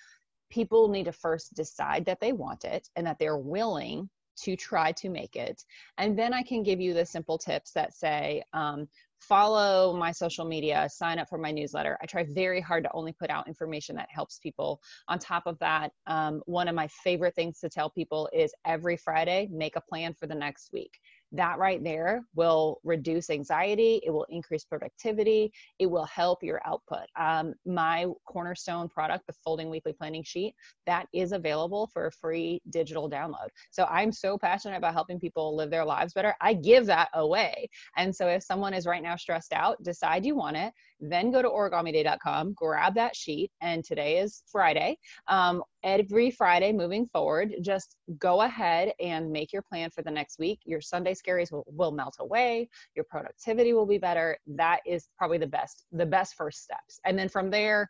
people 0.50 0.88
need 0.88 1.04
to 1.04 1.12
first 1.12 1.54
decide 1.54 2.04
that 2.06 2.20
they 2.20 2.32
want 2.32 2.64
it 2.64 2.88
and 2.96 3.06
that 3.06 3.18
they're 3.18 3.38
willing 3.38 4.08
to 4.36 4.54
try 4.54 4.92
to 4.92 5.08
make 5.08 5.34
it. 5.34 5.64
And 5.98 6.18
then 6.18 6.34
I 6.34 6.42
can 6.42 6.62
give 6.62 6.80
you 6.80 6.94
the 6.94 7.06
simple 7.06 7.38
tips 7.38 7.72
that 7.72 7.94
say, 7.94 8.42
um, 8.52 8.88
follow 9.18 9.96
my 9.96 10.12
social 10.12 10.44
media, 10.44 10.86
sign 10.90 11.18
up 11.18 11.28
for 11.28 11.38
my 11.38 11.50
newsletter. 11.50 11.96
I 12.02 12.06
try 12.06 12.24
very 12.24 12.60
hard 12.60 12.84
to 12.84 12.92
only 12.92 13.12
put 13.12 13.30
out 13.30 13.48
information 13.48 13.96
that 13.96 14.10
helps 14.10 14.38
people. 14.38 14.82
On 15.08 15.18
top 15.18 15.46
of 15.46 15.58
that, 15.60 15.92
um, 16.06 16.42
one 16.44 16.68
of 16.68 16.74
my 16.74 16.86
favorite 16.88 17.34
things 17.34 17.58
to 17.60 17.70
tell 17.70 17.88
people 17.88 18.28
is 18.32 18.54
every 18.66 18.96
Friday, 18.96 19.48
make 19.50 19.76
a 19.76 19.80
plan 19.80 20.12
for 20.12 20.26
the 20.26 20.34
next 20.34 20.70
week 20.72 20.98
that 21.32 21.58
right 21.58 21.82
there 21.82 22.22
will 22.34 22.80
reduce 22.84 23.30
anxiety 23.30 24.00
it 24.04 24.10
will 24.10 24.26
increase 24.30 24.64
productivity 24.64 25.52
it 25.78 25.86
will 25.86 26.04
help 26.06 26.42
your 26.42 26.60
output. 26.64 27.06
Um, 27.16 27.54
my 27.64 28.06
cornerstone 28.26 28.88
product 28.88 29.26
the 29.26 29.32
folding 29.44 29.70
weekly 29.70 29.92
planning 29.92 30.22
sheet 30.22 30.54
that 30.86 31.06
is 31.12 31.32
available 31.32 31.88
for 31.92 32.06
a 32.06 32.12
free 32.12 32.60
digital 32.70 33.10
download. 33.10 33.48
So 33.70 33.86
i'm 33.90 34.12
so 34.12 34.38
passionate 34.38 34.76
about 34.76 34.94
helping 34.94 35.18
people 35.18 35.56
live 35.56 35.70
their 35.70 35.84
lives 35.84 36.12
better 36.12 36.34
i 36.40 36.52
give 36.52 36.86
that 36.86 37.08
away. 37.14 37.68
And 37.96 38.14
so 38.14 38.28
if 38.28 38.42
someone 38.42 38.74
is 38.74 38.86
right 38.86 39.02
now 39.02 39.16
stressed 39.16 39.52
out 39.52 39.82
decide 39.82 40.24
you 40.24 40.34
want 40.34 40.56
it 40.56 40.72
then 41.00 41.30
go 41.30 41.42
to 41.42 41.48
origamiday.com 41.48 42.54
grab 42.54 42.94
that 42.94 43.14
sheet 43.16 43.50
and 43.60 43.84
today 43.84 44.18
is 44.18 44.42
friday. 44.46 44.98
Um, 45.28 45.62
every 45.86 46.32
Friday 46.32 46.72
moving 46.72 47.06
forward, 47.06 47.54
just 47.62 47.96
go 48.18 48.42
ahead 48.42 48.92
and 49.00 49.30
make 49.30 49.52
your 49.52 49.62
plan 49.62 49.88
for 49.88 50.02
the 50.02 50.10
next 50.10 50.38
week. 50.38 50.58
Your 50.64 50.80
Sunday 50.80 51.14
scaries 51.14 51.52
will, 51.52 51.64
will 51.68 51.92
melt 51.92 52.16
away. 52.18 52.68
Your 52.96 53.04
productivity 53.08 53.72
will 53.72 53.86
be 53.86 53.96
better. 53.96 54.36
That 54.48 54.80
is 54.84 55.08
probably 55.16 55.38
the 55.38 55.46
best, 55.46 55.86
the 55.92 56.04
best 56.04 56.34
first 56.34 56.64
steps. 56.64 56.98
And 57.04 57.16
then 57.16 57.28
from 57.28 57.50
there, 57.50 57.88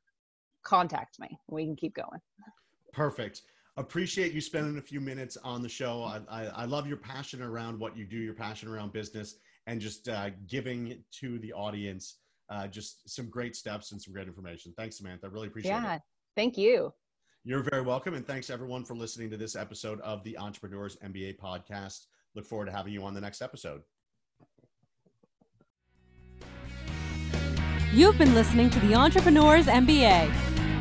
contact 0.62 1.18
me. 1.18 1.38
We 1.48 1.64
can 1.64 1.74
keep 1.74 1.94
going. 1.94 2.20
Perfect. 2.92 3.42
Appreciate 3.78 4.32
you 4.32 4.42
spending 4.42 4.76
a 4.76 4.82
few 4.82 5.00
minutes 5.00 5.38
on 5.42 5.62
the 5.62 5.68
show. 5.68 6.02
I, 6.02 6.20
I, 6.28 6.44
I 6.48 6.64
love 6.66 6.87
your 6.87 6.96
passion 6.98 7.42
around 7.42 7.78
what 7.78 7.96
you 7.96 8.04
do, 8.04 8.18
your 8.18 8.35
passion 8.35 8.68
around 8.68 8.92
business, 8.92 9.37
and 9.66 9.80
just 9.80 10.09
uh, 10.09 10.30
giving 10.46 11.02
to 11.20 11.38
the 11.38 11.52
audience 11.54 12.18
uh, 12.50 12.66
just 12.66 13.09
some 13.09 13.28
great 13.28 13.56
steps 13.56 13.92
and 13.92 14.00
some 14.00 14.12
great 14.12 14.28
information. 14.28 14.72
Thanks, 14.76 14.98
Samantha. 14.98 15.26
I 15.26 15.30
really 15.30 15.48
appreciate 15.48 15.72
yeah, 15.72 15.80
it. 15.80 15.87
Yeah, 15.87 15.98
thank 16.37 16.59
you. 16.59 16.92
You're 17.46 17.62
very 17.62 17.82
welcome. 17.82 18.14
And 18.14 18.26
thanks 18.26 18.50
everyone 18.50 18.85
for 18.85 18.96
listening 18.96 19.30
to 19.30 19.37
this 19.37 19.54
episode 19.54 20.00
of 20.00 20.24
the 20.24 20.37
Entrepreneurs 20.37 20.96
MBA 20.96 21.38
podcast. 21.38 22.06
Look 22.35 22.44
forward 22.44 22.66
to 22.66 22.72
having 22.72 22.92
you 22.92 23.04
on 23.04 23.14
the 23.14 23.20
next 23.20 23.40
episode. 23.40 23.82
You've 27.92 28.18
been 28.18 28.35
listening 28.35 28.68
to 28.70 28.80
the 28.80 28.96
Entrepreneurs 28.96 29.66
MBA. 29.66 30.28